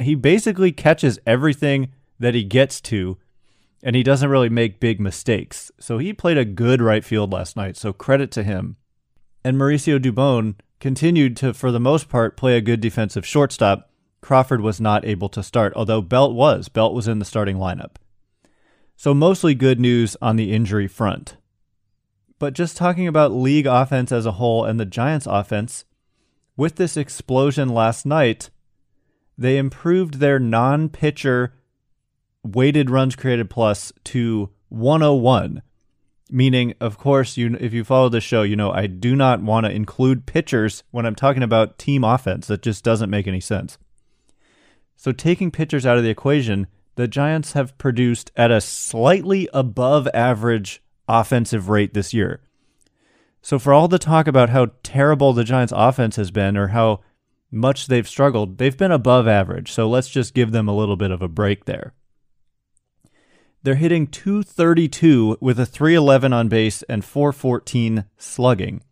he 0.00 0.14
basically 0.14 0.72
catches 0.72 1.18
everything 1.24 1.92
that 2.18 2.34
he 2.34 2.42
gets 2.42 2.80
to, 2.80 3.18
and 3.82 3.94
he 3.94 4.02
doesn't 4.02 4.30
really 4.30 4.48
make 4.48 4.80
big 4.80 5.00
mistakes. 5.00 5.70
So 5.78 5.98
he 5.98 6.12
played 6.12 6.38
a 6.38 6.44
good 6.44 6.82
right 6.82 7.04
field 7.04 7.32
last 7.32 7.56
night. 7.56 7.76
So 7.76 7.92
credit 7.92 8.30
to 8.32 8.42
him. 8.42 8.76
And 9.44 9.58
Mauricio 9.58 9.98
Dubon 9.98 10.54
continued 10.80 11.36
to, 11.38 11.52
for 11.52 11.70
the 11.70 11.80
most 11.80 12.08
part, 12.08 12.36
play 12.36 12.56
a 12.56 12.62
good 12.62 12.80
defensive 12.80 13.26
shortstop. 13.26 13.90
Crawford 14.22 14.62
was 14.62 14.80
not 14.80 15.04
able 15.04 15.28
to 15.28 15.42
start, 15.42 15.74
although 15.76 16.00
Belt 16.00 16.34
was. 16.34 16.70
Belt 16.70 16.94
was 16.94 17.06
in 17.06 17.18
the 17.18 17.26
starting 17.26 17.56
lineup. 17.58 17.96
So, 18.96 19.12
mostly 19.12 19.54
good 19.54 19.78
news 19.78 20.16
on 20.22 20.36
the 20.36 20.52
injury 20.52 20.88
front. 20.88 21.36
But 22.38 22.54
just 22.54 22.76
talking 22.76 23.06
about 23.06 23.32
league 23.32 23.66
offense 23.66 24.12
as 24.12 24.24
a 24.24 24.32
whole 24.32 24.64
and 24.64 24.80
the 24.80 24.86
Giants' 24.86 25.26
offense, 25.26 25.84
with 26.56 26.76
this 26.76 26.96
explosion 26.96 27.68
last 27.68 28.06
night, 28.06 28.50
they 29.36 29.58
improved 29.58 30.14
their 30.14 30.38
non 30.38 30.88
pitcher 30.88 31.54
weighted 32.42 32.90
runs 32.90 33.16
created 33.16 33.50
plus 33.50 33.92
to 34.04 34.50
101. 34.68 35.62
Meaning, 36.30 36.74
of 36.80 36.96
course, 36.96 37.36
you 37.36 37.56
if 37.60 37.72
you 37.72 37.84
follow 37.84 38.08
the 38.08 38.20
show, 38.20 38.42
you 38.42 38.56
know 38.56 38.70
I 38.70 38.86
do 38.86 39.14
not 39.14 39.42
want 39.42 39.66
to 39.66 39.72
include 39.72 40.26
pitchers 40.26 40.82
when 40.90 41.04
I'm 41.04 41.14
talking 41.14 41.42
about 41.42 41.78
team 41.78 42.02
offense. 42.02 42.46
That 42.46 42.62
just 42.62 42.82
doesn't 42.82 43.10
make 43.10 43.26
any 43.26 43.40
sense. 43.40 43.78
So 44.96 45.12
taking 45.12 45.50
pitchers 45.50 45.84
out 45.84 45.98
of 45.98 46.02
the 46.02 46.10
equation, 46.10 46.66
the 46.94 47.08
Giants 47.08 47.52
have 47.52 47.76
produced 47.76 48.30
at 48.36 48.50
a 48.50 48.60
slightly 48.60 49.48
above 49.52 50.08
average 50.14 50.82
offensive 51.08 51.68
rate 51.68 51.92
this 51.92 52.14
year. 52.14 52.40
So 53.42 53.58
for 53.58 53.74
all 53.74 53.88
the 53.88 53.98
talk 53.98 54.26
about 54.26 54.48
how 54.48 54.70
terrible 54.82 55.34
the 55.34 55.44
Giants 55.44 55.72
offense 55.76 56.16
has 56.16 56.30
been 56.30 56.56
or 56.56 56.68
how 56.68 57.00
much 57.50 57.88
they've 57.88 58.08
struggled, 58.08 58.56
they've 58.56 58.76
been 58.76 58.92
above 58.92 59.28
average. 59.28 59.70
So 59.70 59.88
let's 59.88 60.08
just 60.08 60.32
give 60.32 60.52
them 60.52 60.68
a 60.68 60.74
little 60.74 60.96
bit 60.96 61.10
of 61.10 61.20
a 61.20 61.28
break 61.28 61.66
there. 61.66 61.92
They're 63.64 63.76
hitting 63.76 64.06
232 64.08 65.38
with 65.40 65.58
a 65.58 65.64
311 65.64 66.34
on 66.34 66.48
base 66.48 66.82
and 66.82 67.02
414 67.02 68.04
slugging. 68.18 68.82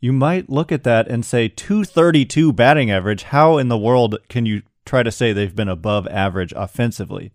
You 0.00 0.12
might 0.12 0.50
look 0.50 0.72
at 0.72 0.82
that 0.82 1.06
and 1.06 1.24
say 1.24 1.46
232 1.46 2.52
batting 2.52 2.90
average. 2.90 3.22
How 3.22 3.56
in 3.56 3.68
the 3.68 3.78
world 3.78 4.16
can 4.28 4.46
you 4.46 4.62
try 4.84 5.04
to 5.04 5.12
say 5.12 5.32
they've 5.32 5.54
been 5.54 5.68
above 5.68 6.08
average 6.08 6.52
offensively? 6.56 7.30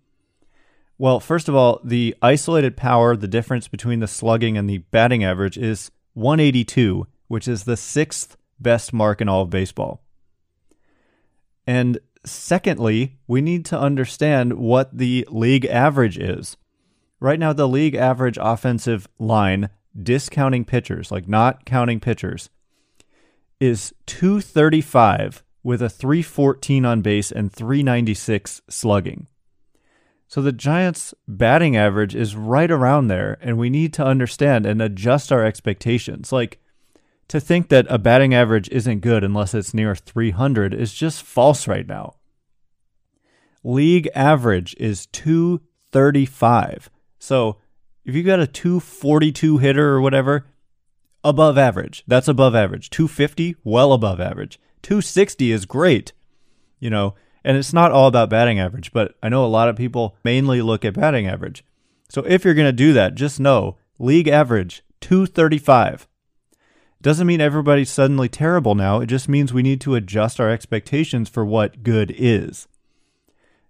Well, 0.98 1.22
first 1.22 1.48
of 1.48 1.56
all, 1.56 1.80
the 1.82 2.13
isolated 2.22 2.76
power, 2.76 3.15
the 3.15 3.26
difference 3.26 3.69
between 3.69 4.02
the 4.02 4.08
slugging 4.08 4.58
and 4.58 4.69
the 4.69 4.80
batting 4.80 5.24
average 5.24 5.58
is 5.58 5.91
182, 6.13 7.08
which 7.30 7.48
is 7.48 7.63
the 7.63 7.78
sixth 7.78 8.36
best 8.60 8.91
mark 8.91 9.22
in 9.22 9.30
all 9.30 9.43
of 9.43 9.50
baseball. 9.50 10.02
And 11.65 12.00
secondly, 12.25 13.17
we 13.27 13.41
need 13.41 13.65
to 13.65 13.79
understand 13.79 14.53
what 14.53 14.97
the 14.97 15.27
league 15.29 15.65
average 15.65 16.17
is. 16.17 16.58
Right 17.19 17.39
now, 17.39 17.53
the 17.53 17.67
league 17.67 17.95
average 17.95 18.38
offensive 18.39 19.08
line, 19.17 19.69
discounting 20.01 20.65
pitchers, 20.65 21.12
like 21.12 21.27
not 21.27 21.65
counting 21.65 21.99
pitchers, 21.99 22.49
is 23.60 23.93
235 24.05 25.43
with 25.63 25.82
a 25.82 25.89
314 25.89 26.86
on 26.86 27.01
base 27.01 27.32
and 27.32 27.51
396 27.51 28.62
slugging. 28.69 29.27
So 30.27 30.41
the 30.41 30.51
Giants' 30.51 31.13
batting 31.27 31.75
average 31.75 32.15
is 32.15 32.36
right 32.36 32.69
around 32.69 33.08
there, 33.08 33.38
and 33.41 33.58
we 33.58 33.69
need 33.69 33.93
to 33.93 34.05
understand 34.05 34.65
and 34.65 34.82
adjust 34.82 35.32
our 35.32 35.43
expectations. 35.43 36.32
Like, 36.32 36.62
to 37.29 37.39
think 37.39 37.69
that 37.69 37.85
a 37.89 37.97
batting 37.97 38.33
average 38.33 38.67
isn't 38.69 38.99
good 38.99 39.23
unless 39.23 39.53
it's 39.53 39.73
near 39.73 39.95
300 39.95 40.73
is 40.73 40.93
just 40.93 41.23
false 41.23 41.67
right 41.67 41.87
now. 41.87 42.15
League 43.63 44.09
average 44.15 44.75
is 44.79 45.05
235. 45.07 46.89
So 47.19 47.57
if 48.03 48.15
you 48.15 48.23
got 48.23 48.39
a 48.39 48.47
242 48.47 49.59
hitter 49.59 49.89
or 49.89 50.01
whatever, 50.01 50.47
above 51.23 51.57
average. 51.57 52.03
That's 52.07 52.27
above 52.27 52.55
average. 52.55 52.89
250, 52.89 53.55
well 53.63 53.93
above 53.93 54.19
average. 54.19 54.59
260 54.81 55.51
is 55.51 55.65
great. 55.65 56.13
You 56.79 56.89
know, 56.89 57.15
and 57.43 57.57
it's 57.57 57.73
not 57.73 57.91
all 57.91 58.07
about 58.07 58.29
batting 58.29 58.59
average, 58.59 58.91
but 58.91 59.15
I 59.21 59.29
know 59.29 59.45
a 59.45 59.47
lot 59.47 59.69
of 59.69 59.75
people 59.75 60.15
mainly 60.23 60.61
look 60.61 60.83
at 60.83 60.93
batting 60.93 61.27
average. 61.27 61.63
So 62.09 62.23
if 62.23 62.43
you're 62.43 62.53
going 62.53 62.67
to 62.67 62.73
do 62.73 62.93
that, 62.93 63.15
just 63.15 63.39
know 63.39 63.77
league 63.99 64.27
average 64.27 64.83
235. 65.01 66.07
Doesn't 67.01 67.27
mean 67.27 67.39
everybody's 67.39 67.89
suddenly 67.89 68.27
terrible 68.27 68.75
now. 68.75 68.99
It 68.99 69.05
just 69.07 69.29
means 69.29 69.53
we 69.53 69.62
need 69.62 69.79
to 69.81 69.95
adjust 69.95 70.39
our 70.39 70.49
expectations 70.49 71.29
for 71.29 71.45
what 71.45 71.81
good 71.83 72.13
is. 72.17 72.67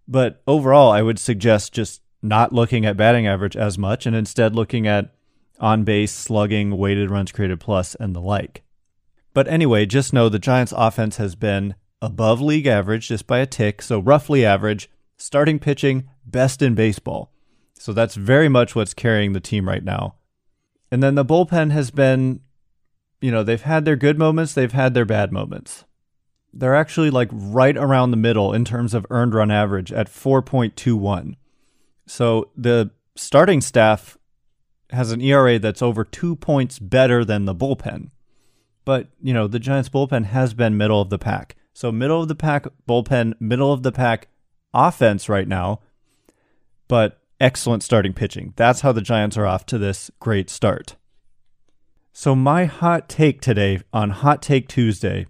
But 0.07 0.41
overall, 0.47 0.91
I 0.91 1.03
would 1.03 1.19
suggest 1.19 1.71
just 1.71 2.01
not 2.23 2.51
looking 2.53 2.85
at 2.85 2.97
batting 2.97 3.27
average 3.27 3.55
as 3.55 3.77
much 3.77 4.07
and 4.07 4.15
instead 4.15 4.55
looking 4.55 4.87
at 4.87 5.13
on 5.59 5.83
base, 5.83 6.11
slugging, 6.11 6.77
weighted 6.77 7.11
runs 7.11 7.31
created 7.31 7.59
plus, 7.59 7.93
and 7.95 8.15
the 8.15 8.21
like. 8.21 8.63
But 9.33 9.47
anyway, 9.47 9.85
just 9.85 10.13
know 10.13 10.27
the 10.27 10.39
Giants' 10.39 10.73
offense 10.75 11.17
has 11.17 11.35
been 11.35 11.75
above 12.01 12.41
league 12.41 12.65
average 12.65 13.09
just 13.09 13.27
by 13.27 13.39
a 13.39 13.45
tick, 13.45 13.81
so 13.81 13.99
roughly 13.99 14.45
average. 14.45 14.89
Starting 15.17 15.59
pitching, 15.59 16.09
best 16.25 16.61
in 16.61 16.75
baseball. 16.75 17.33
So 17.77 17.93
that's 17.93 18.15
very 18.15 18.47
much 18.49 18.73
what's 18.73 18.93
carrying 18.93 19.33
the 19.33 19.41
team 19.41 19.67
right 19.67 19.83
now. 19.83 20.15
And 20.91 21.03
then 21.03 21.15
the 21.15 21.25
bullpen 21.25 21.71
has 21.71 21.91
been 21.91 22.39
you 23.21 23.31
know, 23.31 23.43
they've 23.43 23.61
had 23.61 23.85
their 23.85 23.95
good 23.95 24.17
moments, 24.17 24.53
they've 24.53 24.71
had 24.71 24.93
their 24.93 25.05
bad 25.05 25.31
moments. 25.31 25.85
They're 26.53 26.75
actually 26.75 27.09
like 27.09 27.29
right 27.31 27.77
around 27.77 28.11
the 28.11 28.17
middle 28.17 28.53
in 28.53 28.65
terms 28.65 28.93
of 28.93 29.05
earned 29.09 29.33
run 29.33 29.51
average 29.51 29.91
at 29.91 30.07
4.21. 30.07 31.35
So 32.07 32.49
the 32.57 32.91
starting 33.15 33.61
staff 33.61 34.17
has 34.91 35.11
an 35.11 35.21
ERA 35.21 35.59
that's 35.59 35.81
over 35.81 36.03
two 36.03 36.35
points 36.35 36.79
better 36.79 37.23
than 37.23 37.45
the 37.45 37.53
bullpen. 37.53 38.09
But, 38.85 39.09
you 39.21 39.33
know, 39.33 39.47
the 39.47 39.59
Giants 39.59 39.89
bullpen 39.89 40.25
has 40.25 40.55
been 40.55 40.77
middle 40.77 41.01
of 41.01 41.09
the 41.09 41.19
pack. 41.19 41.55
So 41.73 41.91
middle 41.91 42.21
of 42.21 42.27
the 42.27 42.35
pack 42.35 42.65
bullpen, 42.87 43.39
middle 43.39 43.71
of 43.71 43.83
the 43.83 43.91
pack 43.91 44.27
offense 44.73 45.29
right 45.29 45.47
now, 45.47 45.81
but 46.87 47.21
excellent 47.39 47.83
starting 47.83 48.13
pitching. 48.13 48.53
That's 48.55 48.81
how 48.81 48.91
the 48.91 49.01
Giants 49.01 49.37
are 49.37 49.45
off 49.45 49.65
to 49.67 49.77
this 49.77 50.09
great 50.19 50.49
start. 50.49 50.95
So, 52.11 52.35
my 52.35 52.65
hot 52.65 53.07
take 53.07 53.39
today 53.39 53.81
on 53.93 54.09
Hot 54.09 54.41
Take 54.41 54.67
Tuesday 54.67 55.27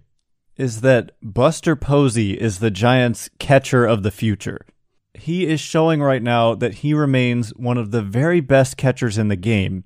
is 0.56 0.80
that 0.80 1.12
Buster 1.22 1.76
Posey 1.76 2.32
is 2.32 2.58
the 2.58 2.70
Giants' 2.70 3.30
catcher 3.38 3.86
of 3.86 4.02
the 4.02 4.10
future. 4.10 4.66
He 5.14 5.46
is 5.46 5.60
showing 5.60 6.02
right 6.02 6.22
now 6.22 6.54
that 6.54 6.76
he 6.76 6.94
remains 6.94 7.50
one 7.50 7.78
of 7.78 7.90
the 7.90 8.02
very 8.02 8.40
best 8.40 8.76
catchers 8.76 9.18
in 9.18 9.28
the 9.28 9.36
game. 9.36 9.84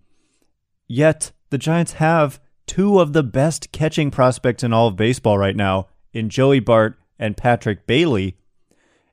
Yet, 0.86 1.32
the 1.50 1.58
Giants 1.58 1.94
have 1.94 2.40
two 2.66 3.00
of 3.00 3.12
the 3.12 3.22
best 3.22 3.72
catching 3.72 4.10
prospects 4.10 4.62
in 4.62 4.72
all 4.72 4.88
of 4.88 4.96
baseball 4.96 5.38
right 5.38 5.56
now 5.56 5.88
in 6.12 6.28
Joey 6.28 6.60
Bart 6.60 6.98
and 7.18 7.36
Patrick 7.36 7.86
Bailey. 7.86 8.36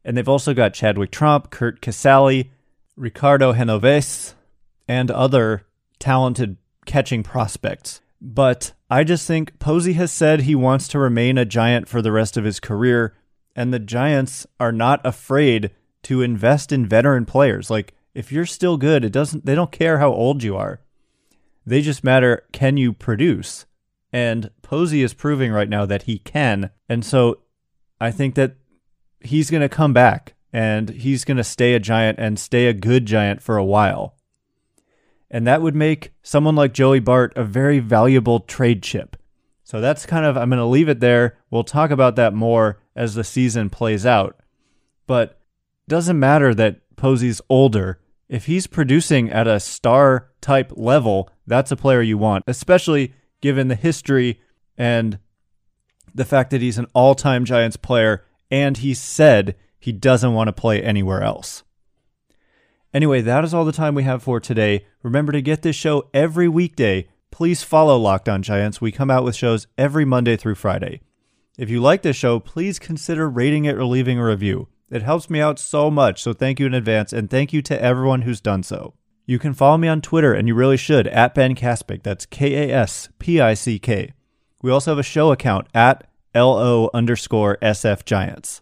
And 0.05 0.15
they've 0.15 0.29
also 0.29 0.53
got 0.53 0.73
Chadwick 0.73 1.11
Tromp, 1.11 1.49
Curt 1.49 1.81
Casali, 1.81 2.49
Ricardo 2.95 3.53
Genoves, 3.53 4.33
and 4.87 5.11
other 5.11 5.65
talented 5.99 6.57
catching 6.85 7.23
prospects. 7.23 8.01
But 8.21 8.73
I 8.89 9.03
just 9.03 9.27
think 9.27 9.57
Posey 9.57 9.93
has 9.93 10.11
said 10.11 10.41
he 10.41 10.55
wants 10.55 10.87
to 10.89 10.99
remain 10.99 11.37
a 11.37 11.45
Giant 11.45 11.87
for 11.87 12.01
the 12.01 12.11
rest 12.11 12.37
of 12.37 12.43
his 12.43 12.59
career, 12.59 13.15
and 13.55 13.73
the 13.73 13.79
Giants 13.79 14.45
are 14.59 14.71
not 14.71 15.01
afraid 15.05 15.71
to 16.03 16.21
invest 16.21 16.71
in 16.71 16.85
veteran 16.85 17.25
players. 17.25 17.69
Like 17.69 17.93
if 18.13 18.31
you're 18.31 18.45
still 18.45 18.77
good, 18.77 19.03
it 19.03 19.11
doesn't 19.11 19.45
they 19.45 19.55
don't 19.55 19.71
care 19.71 19.99
how 19.99 20.11
old 20.11 20.43
you 20.43 20.55
are. 20.55 20.81
They 21.65 21.81
just 21.81 22.03
matter 22.03 22.43
can 22.51 22.77
you 22.77 22.93
produce? 22.93 23.65
And 24.13 24.51
Posey 24.61 25.03
is 25.03 25.13
proving 25.13 25.51
right 25.51 25.69
now 25.69 25.85
that 25.85 26.03
he 26.03 26.19
can. 26.19 26.71
And 26.89 27.05
so 27.05 27.39
I 27.99 28.11
think 28.11 28.35
that 28.35 28.55
he's 29.21 29.49
going 29.49 29.61
to 29.61 29.69
come 29.69 29.93
back 29.93 30.33
and 30.51 30.89
he's 30.89 31.23
going 31.23 31.37
to 31.37 31.43
stay 31.43 31.73
a 31.73 31.79
giant 31.79 32.19
and 32.19 32.37
stay 32.37 32.67
a 32.67 32.73
good 32.73 33.05
giant 33.05 33.41
for 33.41 33.57
a 33.57 33.63
while 33.63 34.15
and 35.31 35.47
that 35.47 35.61
would 35.61 35.75
make 35.75 36.11
someone 36.21 36.55
like 36.55 36.73
Joey 36.73 36.99
Bart 36.99 37.31
a 37.37 37.43
very 37.43 37.79
valuable 37.79 38.41
trade 38.41 38.83
chip. 38.83 39.15
So 39.63 39.79
that's 39.79 40.05
kind 40.05 40.25
of, 40.25 40.35
I'm 40.35 40.49
going 40.49 40.59
to 40.59 40.65
leave 40.65 40.89
it 40.89 40.99
there. 40.99 41.37
We'll 41.49 41.63
talk 41.63 41.89
about 41.89 42.17
that 42.17 42.33
more 42.33 42.81
as 42.97 43.15
the 43.15 43.23
season 43.23 43.69
plays 43.69 44.05
out. 44.05 44.37
But 45.07 45.39
doesn't 45.87 46.19
matter 46.19 46.53
that 46.55 46.81
Posey's 46.97 47.41
older. 47.49 48.01
If 48.27 48.45
he's 48.45 48.67
producing 48.67 49.29
at 49.29 49.47
a 49.47 49.61
star 49.61 50.29
type 50.41 50.73
level, 50.75 51.29
that's 51.47 51.71
a 51.71 51.77
player 51.77 52.01
you 52.01 52.17
want, 52.17 52.43
especially 52.45 53.13
given 53.39 53.69
the 53.69 53.75
history 53.75 54.41
and 54.77 55.17
the 56.13 56.25
fact 56.25 56.49
that 56.51 56.61
he's 56.61 56.77
an 56.77 56.87
all 56.93 57.15
time 57.15 57.45
Giants 57.45 57.77
player 57.77 58.25
and 58.49 58.77
he 58.77 58.93
said 58.93 59.55
he 59.79 59.93
doesn't 59.93 60.33
want 60.33 60.49
to 60.49 60.53
play 60.53 60.83
anywhere 60.83 61.23
else. 61.23 61.63
Anyway, 62.93 63.21
that 63.21 63.43
is 63.45 63.53
all 63.53 63.63
the 63.63 63.71
time 63.71 63.95
we 63.95 64.03
have 64.03 64.21
for 64.21 64.39
today. 64.39 64.85
Remember 65.01 65.31
to 65.31 65.41
get 65.41 65.61
this 65.61 65.75
show 65.75 66.09
every 66.13 66.49
weekday. 66.49 67.07
Please 67.31 67.63
follow 67.63 67.97
Locked 67.97 68.27
On 68.27 68.43
Giants. 68.43 68.81
We 68.81 68.91
come 68.91 69.09
out 69.09 69.23
with 69.23 69.35
shows 69.35 69.67
every 69.77 70.03
Monday 70.03 70.35
through 70.35 70.55
Friday. 70.55 70.99
If 71.57 71.69
you 71.69 71.79
like 71.79 72.01
this 72.01 72.17
show, 72.17 72.39
please 72.39 72.79
consider 72.79 73.29
rating 73.29 73.63
it 73.63 73.77
or 73.77 73.85
leaving 73.85 74.19
a 74.19 74.25
review. 74.25 74.67
It 74.89 75.03
helps 75.03 75.29
me 75.29 75.39
out 75.39 75.57
so 75.57 75.89
much, 75.89 76.21
so 76.21 76.33
thank 76.33 76.59
you 76.59 76.65
in 76.65 76.73
advance, 76.73 77.13
and 77.13 77.29
thank 77.29 77.53
you 77.53 77.61
to 77.61 77.81
everyone 77.81 78.23
who's 78.23 78.41
done 78.41 78.61
so. 78.61 78.93
You 79.25 79.39
can 79.39 79.53
follow 79.53 79.77
me 79.77 79.87
on 79.87 80.01
Twitter, 80.01 80.33
and 80.33 80.49
you 80.49 80.55
really 80.55 80.75
should, 80.75 81.07
at 81.07 81.33
Ben 81.33 81.55
Kaspick. 81.55 82.03
That's 82.03 82.25
K 82.25 82.69
A 82.69 82.75
S 82.75 83.07
P 83.19 83.39
I 83.39 83.53
C 83.53 83.79
K. 83.79 84.11
We 84.61 84.69
also 84.69 84.91
have 84.91 84.99
a 84.99 85.03
show 85.03 85.31
account 85.31 85.67
at 85.73 86.09
LO 86.35 86.89
underscore 86.93 87.57
SF 87.61 88.03
Giants. 88.03 88.61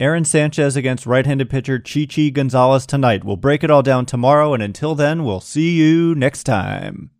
Aaron 0.00 0.24
Sanchez 0.24 0.74
against 0.74 1.06
right 1.06 1.24
handed 1.24 1.48
pitcher 1.48 1.78
Chichi 1.78 2.32
Gonzalez 2.32 2.84
tonight. 2.84 3.22
We'll 3.22 3.36
break 3.36 3.62
it 3.62 3.70
all 3.70 3.82
down 3.82 4.06
tomorrow, 4.06 4.52
and 4.52 4.62
until 4.62 4.96
then, 4.96 5.24
we'll 5.24 5.40
see 5.40 5.76
you 5.76 6.16
next 6.16 6.44
time. 6.44 7.10